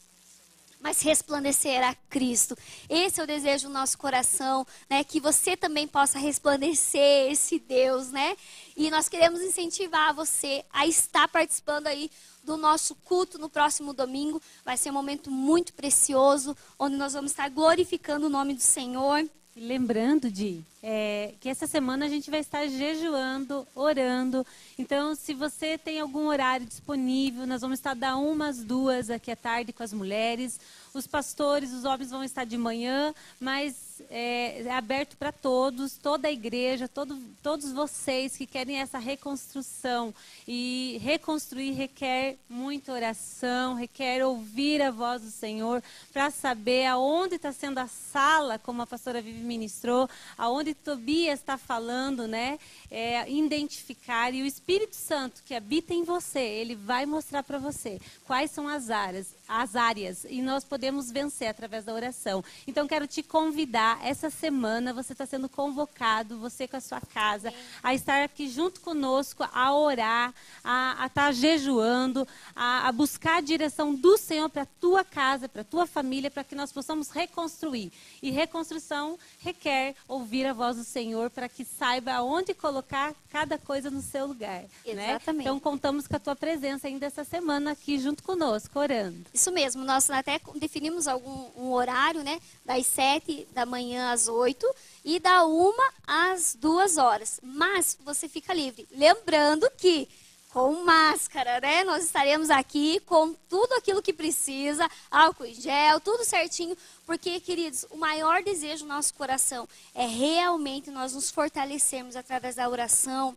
mas 0.84 1.00
resplandecer 1.00 1.82
a 1.82 1.94
Cristo. 2.10 2.54
Esse 2.90 3.18
é 3.18 3.24
o 3.24 3.26
desejo 3.26 3.68
do 3.68 3.72
nosso 3.72 3.96
coração, 3.96 4.66
né? 4.90 5.02
Que 5.02 5.18
você 5.18 5.56
também 5.56 5.88
possa 5.88 6.18
resplandecer 6.18 7.32
esse 7.32 7.58
Deus, 7.58 8.10
né? 8.10 8.36
E 8.76 8.90
nós 8.90 9.08
queremos 9.08 9.40
incentivar 9.40 10.12
você 10.12 10.62
a 10.70 10.86
estar 10.86 11.26
participando 11.28 11.86
aí 11.86 12.10
do 12.42 12.58
nosso 12.58 12.94
culto 12.96 13.38
no 13.38 13.48
próximo 13.48 13.94
domingo. 13.94 14.42
Vai 14.62 14.76
ser 14.76 14.90
um 14.90 14.92
momento 14.92 15.30
muito 15.30 15.72
precioso, 15.72 16.54
onde 16.78 16.96
nós 16.96 17.14
vamos 17.14 17.30
estar 17.30 17.48
glorificando 17.48 18.26
o 18.26 18.30
nome 18.30 18.52
do 18.52 18.60
Senhor. 18.60 19.26
Lembrando 19.56 20.28
de 20.30 20.64
é, 20.82 21.32
que 21.40 21.48
essa 21.48 21.66
semana 21.66 22.06
a 22.06 22.08
gente 22.08 22.28
vai 22.28 22.40
estar 22.40 22.66
jejuando, 22.66 23.64
orando. 23.72 24.44
Então, 24.76 25.14
se 25.14 25.32
você 25.32 25.78
tem 25.78 26.00
algum 26.00 26.26
horário 26.26 26.66
disponível, 26.66 27.46
nós 27.46 27.60
vamos 27.60 27.78
estar 27.78 27.94
da 27.94 28.16
umas 28.16 28.64
duas 28.64 29.10
aqui 29.10 29.30
à 29.30 29.36
tarde 29.36 29.72
com 29.72 29.84
as 29.84 29.92
mulheres. 29.92 30.58
Os 30.94 31.08
pastores, 31.08 31.72
os 31.72 31.84
homens 31.84 32.10
vão 32.10 32.22
estar 32.22 32.44
de 32.44 32.56
manhã, 32.56 33.12
mas 33.40 34.00
é, 34.08 34.62
é 34.62 34.70
aberto 34.70 35.16
para 35.16 35.32
todos, 35.32 35.98
toda 35.98 36.28
a 36.28 36.30
igreja, 36.30 36.86
todo, 36.86 37.20
todos 37.42 37.72
vocês 37.72 38.36
que 38.36 38.46
querem 38.46 38.80
essa 38.80 38.98
reconstrução. 38.98 40.14
E 40.46 41.00
reconstruir 41.02 41.72
requer 41.72 42.36
muita 42.48 42.92
oração, 42.92 43.74
requer 43.74 44.24
ouvir 44.24 44.80
a 44.82 44.92
voz 44.92 45.22
do 45.22 45.30
Senhor 45.30 45.82
para 46.12 46.30
saber 46.30 46.86
aonde 46.86 47.34
está 47.34 47.52
sendo 47.52 47.78
a 47.78 47.88
sala, 47.88 48.56
como 48.56 48.82
a 48.82 48.86
pastora 48.86 49.20
Vivi 49.20 49.42
ministrou, 49.42 50.08
aonde 50.38 50.74
Tobias 50.74 51.40
está 51.40 51.58
falando, 51.58 52.28
né? 52.28 52.56
É, 52.88 53.28
identificar 53.28 54.32
e 54.32 54.42
o 54.42 54.46
Espírito 54.46 54.94
Santo 54.94 55.42
que 55.44 55.54
habita 55.54 55.92
em 55.92 56.04
você, 56.04 56.38
ele 56.38 56.76
vai 56.76 57.04
mostrar 57.04 57.42
para 57.42 57.58
você 57.58 58.00
quais 58.24 58.52
são 58.52 58.68
as 58.68 58.90
áreas, 58.90 59.34
as 59.48 59.76
áreas 59.76 60.24
e 60.28 60.40
nós 60.40 60.64
podemos 60.64 61.10
vencer 61.10 61.48
através 61.48 61.84
da 61.84 61.92
oração. 61.92 62.42
Então 62.66 62.86
quero 62.86 63.06
te 63.06 63.22
convidar 63.22 63.98
essa 64.04 64.30
semana 64.30 64.92
você 64.92 65.12
está 65.12 65.26
sendo 65.26 65.48
convocado, 65.48 66.38
você 66.38 66.66
com 66.66 66.76
a 66.76 66.80
sua 66.80 67.00
casa, 67.00 67.52
a 67.82 67.94
estar 67.94 68.22
aqui 68.22 68.48
junto 68.48 68.80
conosco, 68.80 69.44
a 69.52 69.74
orar, 69.74 70.32
a 70.62 71.06
estar 71.06 71.08
tá 71.08 71.32
jejuando, 71.32 72.26
a, 72.54 72.88
a 72.88 72.92
buscar 72.92 73.36
a 73.36 73.40
direção 73.40 73.94
do 73.94 74.16
Senhor 74.16 74.48
para 74.48 74.62
a 74.62 74.66
tua 74.80 75.04
casa, 75.04 75.48
para 75.48 75.62
a 75.62 75.64
tua 75.64 75.86
família, 75.86 76.30
para 76.30 76.44
que 76.44 76.54
nós 76.54 76.72
possamos 76.72 77.10
reconstruir. 77.10 77.92
E 78.22 78.30
reconstrução 78.30 79.18
requer 79.38 79.94
ouvir 80.08 80.46
a 80.46 80.52
voz 80.52 80.76
do 80.76 80.84
Senhor 80.84 81.30
para 81.30 81.48
que 81.48 81.64
saiba 81.64 82.12
aonde 82.14 82.54
colocar 82.54 83.14
cada 83.30 83.58
coisa 83.58 83.90
no 83.90 84.00
seu 84.00 84.26
lugar. 84.26 84.62
Né? 84.86 85.10
Exatamente. 85.10 85.26
Né? 85.26 85.42
Então 85.42 85.60
contamos 85.60 86.06
com 86.06 86.16
a 86.16 86.20
tua 86.20 86.36
presença 86.36 86.86
ainda 86.86 87.06
essa 87.06 87.24
semana 87.24 87.72
aqui 87.72 87.98
junto 87.98 88.22
conosco, 88.22 88.78
orando. 88.78 89.24
Isso 89.34 89.50
mesmo, 89.50 89.84
nós 89.84 90.08
até 90.10 90.40
definimos 90.54 91.08
algum 91.08 91.50
um 91.56 91.72
horário, 91.72 92.22
né? 92.22 92.40
Das 92.64 92.86
sete 92.86 93.48
da 93.52 93.66
manhã 93.66 94.12
às 94.12 94.28
oito 94.28 94.64
e 95.04 95.18
da 95.18 95.44
uma 95.44 95.92
às 96.06 96.54
duas 96.54 96.96
horas. 96.98 97.40
Mas 97.42 97.98
você 98.04 98.28
fica 98.28 98.54
livre. 98.54 98.86
Lembrando 98.92 99.68
que 99.76 100.08
com 100.50 100.84
máscara, 100.84 101.60
né? 101.60 101.82
Nós 101.82 102.04
estaremos 102.04 102.48
aqui 102.48 103.00
com 103.00 103.34
tudo 103.48 103.72
aquilo 103.72 104.00
que 104.00 104.12
precisa, 104.12 104.88
álcool 105.10 105.46
em 105.46 105.54
gel, 105.54 105.98
tudo 105.98 106.24
certinho, 106.24 106.78
porque, 107.04 107.40
queridos, 107.40 107.84
o 107.90 107.96
maior 107.96 108.40
desejo 108.40 108.84
do 108.84 108.88
nosso 108.88 109.12
coração 109.14 109.68
é 109.96 110.06
realmente 110.06 110.92
nós 110.92 111.12
nos 111.12 111.28
fortalecermos 111.28 112.14
através 112.14 112.54
da 112.54 112.68
oração, 112.68 113.36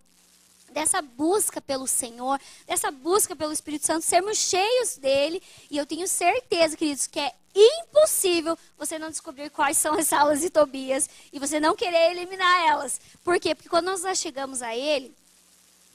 dessa 0.72 1.02
busca 1.02 1.62
pelo 1.62 1.88
Senhor, 1.88 2.40
dessa 2.66 2.92
busca 2.92 3.36
pelo 3.36 3.54
Espírito 3.54 3.86
Santo, 3.86 4.06
sermos 4.06 4.38
cheios 4.38 4.98
dele. 4.98 5.42
E 5.70 5.78
eu 5.78 5.86
tenho 5.86 6.08
certeza, 6.08 6.78
queridos, 6.78 7.08
que 7.08 7.20
é 7.20 7.34
impossível 7.56 8.58
você 8.78 9.00
não 9.00 9.10
descobrir 9.10 9.50
quais 9.50 9.78
são 9.78 9.96
as 9.96 10.08
salas 10.08 10.42
de 10.42 10.50
Tobias 10.50 11.10
e 11.34 11.40
você 11.40 11.60
não 11.60 11.76
querer 11.76 12.12
eliminar 12.12 12.68
elas. 12.68 13.02
Por 13.24 13.40
quê? 13.40 13.56
Porque 13.56 13.70
quando 13.70 13.86
nós 13.86 14.20
chegamos 14.20 14.62
a 14.62 14.76
ele, 14.76 15.14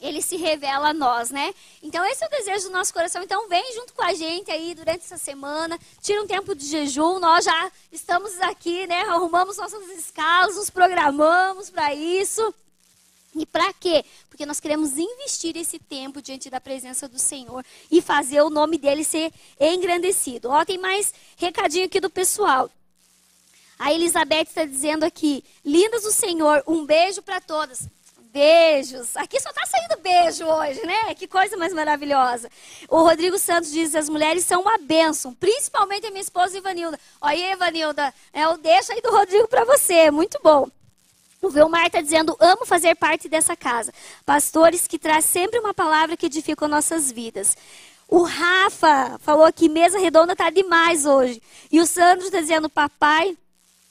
ele 0.01 0.21
se 0.21 0.37
revela 0.37 0.89
a 0.89 0.95
nós, 0.95 1.31
né? 1.31 1.55
Então 1.81 2.05
esse 2.05 2.25
é 2.25 2.27
o 2.27 2.31
desejo 2.31 2.67
do 2.67 2.73
nosso 2.73 2.93
coração. 2.93 3.23
Então 3.23 3.49
vem 3.49 3.73
junto 3.75 3.93
com 3.95 4.03
a 4.03 4.13
gente 4.13 4.51
aí 4.51 4.75
durante 4.75 5.05
essa 5.05 5.17
semana, 5.17 5.79
tira 6.03 6.21
um 6.21 6.27
tempo 6.27 6.55
de 6.57 6.67
jejum. 6.67 7.21
Nós 7.21 7.45
já 7.45 7.71
estamos 7.93 8.41
aqui, 8.41 8.87
né? 8.89 9.03
Arrumamos 9.03 9.57
nossas 9.57 9.89
escalas, 9.91 10.57
nos 10.57 10.71
programamos 10.71 11.71
para 11.71 11.95
isso. 11.95 12.53
E 13.35 13.47
para 13.47 13.73
quê? 13.73 14.05
Porque 14.29 14.45
nós 14.45 14.61
queremos 14.61 14.99
investir 14.99 15.57
esse 15.57 15.79
tempo 15.79 16.21
diante 16.21 16.51
da 16.51 16.61
presença 16.61 17.09
do 17.09 17.19
Senhor 17.19 17.65
e 17.91 18.03
fazer 18.03 18.43
o 18.43 18.51
nome 18.51 18.77
dele 18.77 19.05
ser 19.05 19.33
engrandecido. 19.59 20.51
Ó, 20.51 20.65
tem 20.65 20.79
mais 20.79 21.15
recadinho 21.37 21.87
aqui 21.87 21.99
do 21.99 22.11
pessoal. 22.11 22.71
A 23.79 23.93
Elizabeth 23.93 24.43
está 24.43 24.65
dizendo 24.65 25.05
aqui: 25.05 25.43
lindas 25.65 26.03
do 26.03 26.13
Senhor, 26.13 26.63
um 26.67 26.85
beijo 26.85 27.23
para 27.23 27.41
todas. 27.41 27.89
Beijos. 28.33 29.15
Aqui 29.17 29.39
só 29.41 29.51
está 29.51 29.67
saindo 29.67 30.01
beijo 30.01 30.47
hoje, 30.47 30.87
né? 30.87 31.15
Que 31.15 31.27
coisa 31.27 31.55
mais 31.57 31.75
maravilhosa. 31.75 32.51
O 32.89 33.03
Rodrigo 33.03 33.39
Santos 33.39 33.71
diz: 33.71 33.95
as 33.95 34.09
mulheres 34.09 34.45
são 34.45 34.63
uma 34.63 34.79
bênção, 34.79 35.35
principalmente 35.35 36.07
a 36.07 36.11
minha 36.11 36.23
esposa 36.23 36.57
Ivanilda. 36.57 36.99
Olha 37.21 37.35
aí, 37.35 37.53
Ivanilda, 37.53 38.15
é 38.33 38.47
o 38.49 38.57
deixo 38.57 38.93
aí 38.93 39.01
do 39.01 39.11
Rodrigo 39.11 39.49
para 39.49 39.65
você. 39.65 40.11
Muito 40.11 40.39
bom. 40.43 40.71
O 41.43 41.51
Velmar 41.51 41.87
está 41.87 42.01
dizendo: 42.01 42.37
amo 42.39 42.65
fazer 42.65 42.95
parte 42.95 43.29
dessa 43.29 43.57
casa. 43.57 43.93
Pastores 44.25 44.87
que 44.87 44.99
traz 44.99 45.25
sempre 45.25 45.59
uma 45.59 45.75
palavra 45.75 46.17
que 46.17 46.27
edifica 46.27 46.69
nossas 46.69 47.11
vidas. 47.11 47.57
O 48.09 48.23
Rafa 48.23 49.19
falou 49.21 49.53
que 49.53 49.69
mesa 49.69 49.99
redonda 49.99 50.33
está 50.33 50.51
demais 50.51 51.05
hoje. 51.05 51.43
E 51.71 51.81
o 51.81 51.87
Sandro 51.87 52.27
está 52.27 52.41
dizendo: 52.41 52.71
papai 52.71 53.37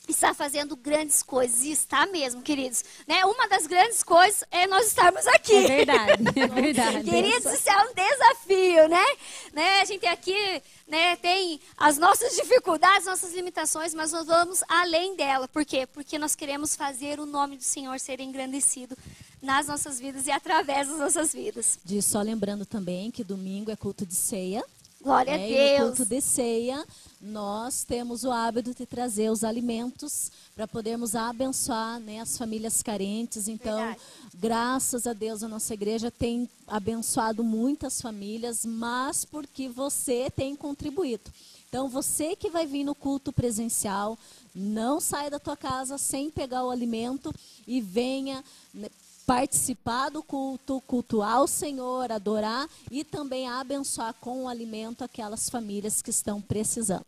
está 0.08 0.34
fazendo 0.34 0.76
grandes 0.76 1.24
coisas. 1.24 1.64
E 1.64 1.72
está 1.72 2.06
mesmo, 2.06 2.42
queridos. 2.42 2.84
Né? 3.08 3.26
Uma 3.26 3.48
das 3.48 3.68
grandes 3.68 4.04
coisas 4.04 4.44
é 4.52 4.68
nós 4.68 4.88
estarmos 4.88 5.26
aqui. 5.28 5.56
É 5.56 5.68
verdade, 5.68 6.24
é 6.36 6.48
verdade. 6.62 7.04
queridos, 7.04 7.54
isso 7.54 7.70
é 7.70 7.78
um 7.84 7.94
desafio, 7.94 8.88
né? 8.90 9.06
Né? 9.54 9.82
A 9.82 9.86
gente 9.86 10.06
aqui 10.06 10.62
né, 10.88 11.16
tem 11.18 11.60
as 11.78 11.98
nossas 11.98 12.36
dificuldades, 12.36 13.06
nossas 13.06 13.34
limitações, 13.34 13.94
mas 13.94 14.12
nós 14.12 14.26
vamos 14.26 14.64
além 14.68 15.16
dela. 15.16 15.48
Por 15.48 15.66
quê? 15.66 15.86
Porque 15.86 16.18
nós 16.18 16.36
queremos 16.36 16.76
fazer 16.76 17.20
o 17.20 17.26
nome 17.26 17.58
do 17.58 17.64
Senhor 17.64 18.00
ser 18.00 18.20
engrandecido 18.20 18.98
nas 19.42 19.68
nossas 19.68 20.00
vidas 20.00 20.28
e 20.28 20.32
através 20.32 20.88
das 20.88 21.00
nossas 21.00 21.34
vidas. 21.34 21.80
De 21.84 22.02
só 22.02 22.22
lembrando 22.22 22.66
também 22.66 23.12
que 23.12 23.24
domingo 23.24 23.72
é 23.72 23.76
culto 23.76 24.06
de 24.06 24.16
ceia. 24.16 24.64
Glória 25.04 25.38
né? 25.38 25.44
a 25.44 25.48
Deus. 25.48 25.60
E 25.60 25.80
no 25.80 25.88
culto 25.88 26.06
de 26.06 26.22
ceia, 26.22 26.86
nós 27.20 27.84
temos 27.84 28.24
o 28.24 28.32
hábito 28.32 28.74
de 28.74 28.86
trazer 28.86 29.32
os 29.32 29.44
alimentos 29.44 30.32
para 30.56 30.68
podermos 30.68 31.16
abençoar 31.16 32.00
né, 32.00 32.20
as 32.20 32.38
famílias 32.38 32.84
carentes. 32.84 33.48
Então, 33.48 33.78
Verdade. 33.78 34.00
graças 34.36 35.08
a 35.08 35.14
Deus, 35.14 35.44
a 35.44 35.48
nossa 35.48 35.74
igreja 35.74 36.12
tem 36.12 36.50
abençoado 36.68 37.44
muitas 37.44 38.02
famílias, 38.02 38.66
mas 38.66 39.26
porque 39.26 39.68
você 39.68 40.30
tem 40.30 40.56
contribuído. 40.56 41.32
Então, 41.68 41.88
você 41.88 42.36
que 42.36 42.50
vai 42.50 42.66
vir 42.66 42.84
no 42.84 42.94
culto 42.94 43.32
presencial, 43.32 44.20
não 44.54 45.00
saia 45.00 45.30
da 45.30 45.40
tua 45.40 45.56
casa 45.56 45.98
sem 45.98 46.30
pegar 46.30 46.66
o 46.66 46.70
alimento 46.70 47.34
e 47.66 47.80
venha 47.80 48.44
né, 48.74 48.90
participar 49.32 50.10
do 50.10 50.22
culto, 50.22 50.82
cultuar 50.82 51.42
o 51.42 51.48
Senhor, 51.48 52.12
adorar 52.12 52.68
e 52.92 53.02
também 53.02 53.48
abençoar 53.48 54.14
com 54.16 54.44
o 54.44 54.48
alimento 54.50 55.06
aquelas 55.06 55.50
famílias 55.50 56.02
que 56.02 56.10
estão 56.10 56.42
precisando. 56.42 57.06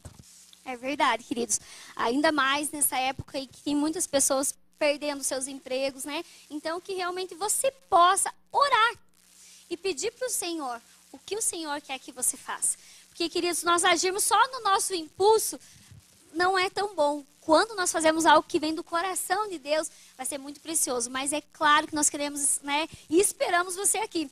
É 0.64 0.78
verdade, 0.78 1.26
queridos. 1.26 1.60
Ainda 1.94 2.32
mais 2.32 2.72
nessa 2.72 2.98
época 2.98 3.38
em 3.38 3.46
que 3.46 3.62
tem 3.62 3.76
muitas 3.76 4.08
pessoas 4.08 4.56
perdendo 4.80 5.22
seus 5.22 5.48
empregos, 5.48 6.06
né? 6.06 6.24
Então 6.50 6.80
que 6.80 6.94
realmente 6.94 7.36
você 7.36 7.70
possa 7.90 8.34
orar 8.54 8.96
e 9.70 9.76
pedir 9.76 10.14
para 10.14 10.28
o 10.28 10.32
Senhor 10.32 10.82
o 11.12 11.20
que 11.20 11.36
o 11.36 11.42
Senhor 11.42 11.82
quer 11.82 12.00
que 12.00 12.14
você 12.14 12.38
faça. 12.38 12.78
Porque, 13.10 13.28
queridos, 13.28 13.64
nós 13.64 13.84
agirmos 13.84 14.24
só 14.24 14.40
no 14.50 14.62
nosso 14.62 14.96
impulso 14.96 15.60
não 16.34 16.58
é 16.58 16.70
tão 16.70 16.96
bom. 16.96 17.22
Quando 17.46 17.76
nós 17.76 17.92
fazemos 17.92 18.26
algo 18.26 18.48
que 18.48 18.60
vem 18.60 18.74
do 18.74 18.84
coração 18.84 19.50
de 19.50 19.60
Deus, 19.60 19.90
vai 20.16 20.26
ser 20.26 20.38
muito 20.38 20.62
precioso. 20.62 21.10
Mas 21.10 21.34
é 21.34 21.42
claro 21.42 21.88
que 21.88 21.96
nós 21.96 22.10
queremos, 22.10 22.60
né? 22.64 22.88
E 23.10 23.20
esperamos 23.20 23.76
você 23.76 23.98
aqui. 23.98 24.32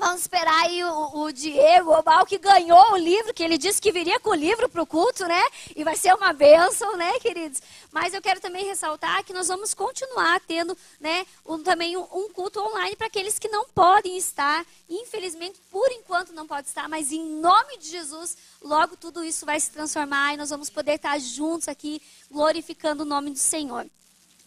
Vamos 0.00 0.22
esperar 0.22 0.62
aí 0.62 0.82
o, 0.82 1.24
o 1.24 1.30
Diego 1.30 1.92
Obal, 1.92 2.24
que 2.24 2.38
ganhou 2.38 2.92
o 2.92 2.96
livro, 2.96 3.34
que 3.34 3.42
ele 3.42 3.58
disse 3.58 3.82
que 3.82 3.92
viria 3.92 4.18
com 4.18 4.30
o 4.30 4.34
livro 4.34 4.66
para 4.66 4.80
o 4.80 4.86
culto, 4.86 5.26
né? 5.26 5.42
E 5.76 5.84
vai 5.84 5.94
ser 5.94 6.14
uma 6.14 6.32
bênção, 6.32 6.96
né, 6.96 7.20
queridos? 7.20 7.60
Mas 7.92 8.14
eu 8.14 8.22
quero 8.22 8.40
também 8.40 8.64
ressaltar 8.64 9.22
que 9.22 9.34
nós 9.34 9.48
vamos 9.48 9.74
continuar 9.74 10.40
tendo, 10.48 10.74
né, 10.98 11.26
um, 11.44 11.62
também 11.62 11.98
um, 11.98 12.06
um 12.14 12.30
culto 12.30 12.60
online 12.60 12.96
para 12.96 13.08
aqueles 13.08 13.38
que 13.38 13.48
não 13.48 13.66
podem 13.68 14.16
estar. 14.16 14.64
Infelizmente, 14.88 15.60
por 15.70 15.92
enquanto 15.92 16.32
não 16.32 16.46
pode 16.46 16.68
estar, 16.68 16.88
mas 16.88 17.12
em 17.12 17.22
nome 17.38 17.76
de 17.76 17.90
Jesus, 17.90 18.38
logo 18.62 18.96
tudo 18.96 19.22
isso 19.22 19.44
vai 19.44 19.60
se 19.60 19.70
transformar 19.70 20.32
e 20.32 20.38
nós 20.38 20.48
vamos 20.48 20.70
poder 20.70 20.94
estar 20.94 21.20
juntos 21.20 21.68
aqui, 21.68 22.00
glorificando 22.30 23.02
o 23.02 23.06
nome 23.06 23.32
do 23.32 23.38
Senhor. 23.38 23.86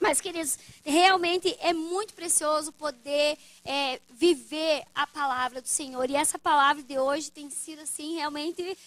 Mas, 0.03 0.19
queridos, 0.19 0.59
realmente 0.83 1.55
é 1.61 1.71
muito 1.71 2.13
precioso 2.13 2.73
poder 2.73 3.37
é, 3.63 4.01
viver 4.09 4.83
a 4.93 5.07
palavra 5.07 5.61
do 5.61 5.67
Senhor. 5.69 6.09
E 6.09 6.15
essa 6.17 6.37
palavra 6.37 6.83
de 6.83 6.99
hoje 6.99 7.31
tem 7.31 7.49
sido, 7.49 7.83
assim, 7.83 8.15
realmente 8.15 8.77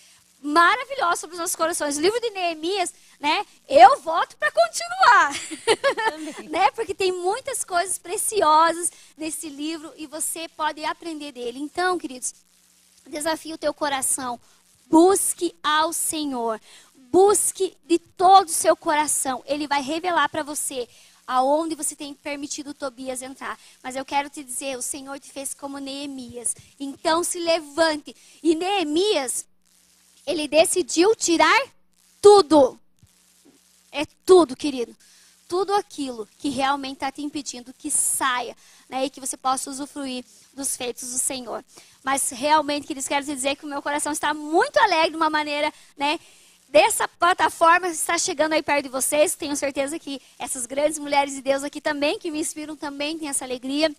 maravilhosa 0.42 1.22
sobre 1.22 1.32
os 1.32 1.40
nossos 1.40 1.56
corações. 1.56 1.96
O 1.96 2.02
livro 2.02 2.20
de 2.20 2.28
Neemias, 2.28 2.92
né? 3.18 3.46
Eu 3.66 3.98
voto 4.02 4.36
para 4.36 4.52
continuar. 4.52 5.32
né? 6.52 6.70
Porque 6.72 6.92
tem 6.92 7.12
muitas 7.12 7.64
coisas 7.64 7.96
preciosas 7.96 8.92
nesse 9.16 9.48
livro 9.48 9.94
e 9.96 10.06
você 10.06 10.50
pode 10.50 10.84
aprender 10.84 11.32
dele. 11.32 11.58
Então, 11.58 11.96
queridos, 11.96 12.34
desafio 13.06 13.54
o 13.54 13.58
teu 13.58 13.72
coração. 13.72 14.38
Busque 14.90 15.56
ao 15.62 15.94
Senhor. 15.94 16.60
Busque 17.10 17.76
de 17.86 17.98
todo 17.98 18.48
o 18.48 18.52
seu 18.52 18.76
coração. 18.76 19.42
Ele 19.46 19.66
vai 19.66 19.82
revelar 19.82 20.28
para 20.28 20.42
você 20.42 20.88
aonde 21.26 21.74
você 21.74 21.96
tem 21.96 22.14
permitido 22.14 22.72
Tobias 22.72 23.20
entrar. 23.20 23.58
Mas 23.82 23.96
eu 23.96 24.04
quero 24.04 24.30
te 24.30 24.44
dizer, 24.44 24.78
o 24.78 24.82
Senhor 24.82 25.18
te 25.18 25.30
fez 25.30 25.52
como 25.52 25.78
Neemias. 25.78 26.54
Então 26.78 27.24
se 27.24 27.38
levante. 27.38 28.14
E 28.42 28.54
Neemias, 28.54 29.44
ele 30.26 30.46
decidiu 30.46 31.14
tirar 31.16 31.60
tudo. 32.20 32.78
É 33.90 34.06
tudo, 34.24 34.56
querido. 34.56 34.94
Tudo 35.48 35.74
aquilo 35.74 36.28
que 36.38 36.48
realmente 36.48 36.94
está 36.94 37.12
te 37.12 37.22
impedindo 37.22 37.72
que 37.72 37.90
saia, 37.90 38.56
né? 38.88 39.04
E 39.04 39.10
que 39.10 39.20
você 39.20 39.36
possa 39.36 39.70
usufruir 39.70 40.24
dos 40.52 40.76
feitos 40.76 41.12
do 41.12 41.18
Senhor. 41.18 41.64
Mas 42.02 42.30
realmente, 42.30 42.86
queridos, 42.86 43.08
quero 43.08 43.24
te 43.24 43.34
dizer 43.34 43.56
que 43.56 43.64
o 43.64 43.68
meu 43.68 43.80
coração 43.80 44.12
está 44.12 44.34
muito 44.34 44.76
alegre 44.78 45.10
de 45.10 45.16
uma 45.16 45.30
maneira, 45.30 45.72
né? 45.96 46.18
Dessa 46.76 47.08
plataforma 47.08 47.88
está 47.88 48.18
chegando 48.18 48.52
aí 48.52 48.62
perto 48.62 48.82
de 48.82 48.90
vocês. 48.90 49.34
Tenho 49.34 49.56
certeza 49.56 49.98
que 49.98 50.20
essas 50.38 50.66
grandes 50.66 50.98
mulheres 50.98 51.32
de 51.32 51.40
Deus 51.40 51.64
aqui 51.64 51.80
também, 51.80 52.18
que 52.18 52.30
me 52.30 52.38
inspiram, 52.38 52.76
também 52.76 53.18
têm 53.18 53.30
essa 53.30 53.46
alegria. 53.46 53.90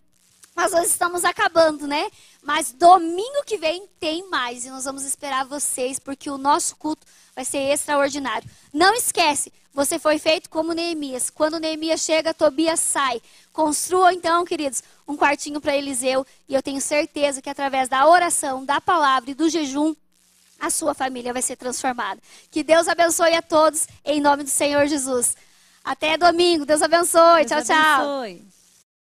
Mas 0.56 0.74
nós 0.74 0.88
estamos 0.88 1.26
acabando, 1.26 1.88
né? 1.88 2.08
Mas 2.44 2.72
domingo 2.72 3.44
que 3.48 3.58
vem 3.58 3.88
tem 4.00 4.30
mais 4.30 4.64
e 4.64 4.70
nós 4.70 4.86
vamos 4.86 5.04
esperar 5.04 5.44
vocês 5.46 5.98
porque 5.98 6.30
o 6.30 6.38
nosso 6.38 6.76
culto 6.76 7.04
vai 7.36 7.44
ser 7.44 7.58
extraordinário. 7.58 8.48
Não 8.72 8.94
esquece, 8.94 9.52
você 9.74 9.98
foi 9.98 10.20
feito 10.20 10.48
como 10.48 10.72
Neemias. 10.72 11.32
Quando 11.32 11.60
Neemias 11.60 12.02
chega, 12.02 12.32
Tobias 12.32 12.80
sai. 12.80 13.20
Construa 13.52 14.14
então, 14.14 14.46
queridos, 14.46 14.84
um 15.08 15.18
quartinho 15.18 15.60
para 15.60 15.76
Eliseu 15.76 16.24
e 16.48 16.54
eu 16.54 16.62
tenho 16.62 16.80
certeza 16.80 17.42
que 17.42 17.50
através 17.50 17.90
da 17.90 18.08
oração, 18.08 18.64
da 18.64 18.80
palavra 18.80 19.32
e 19.32 19.34
do 19.34 19.50
jejum, 19.50 19.96
a 20.60 20.70
sua 20.70 20.94
família 20.94 21.34
vai 21.34 21.42
ser 21.42 21.56
transformada. 21.56 22.22
Que 22.50 22.64
Deus 22.64 22.88
abençoe 22.88 23.36
a 23.36 23.42
todos, 23.42 23.88
em 24.04 24.20
nome 24.20 24.44
do 24.44 24.50
Senhor 24.50 24.88
Jesus. 24.88 25.36
Até 25.84 26.18
domingo. 26.18 26.66
Deus 26.66 26.82
abençoe. 26.82 27.46
Deus 27.46 27.66
tchau, 27.66 27.76
abençoe. 27.76 28.40
tchau. 28.40 28.57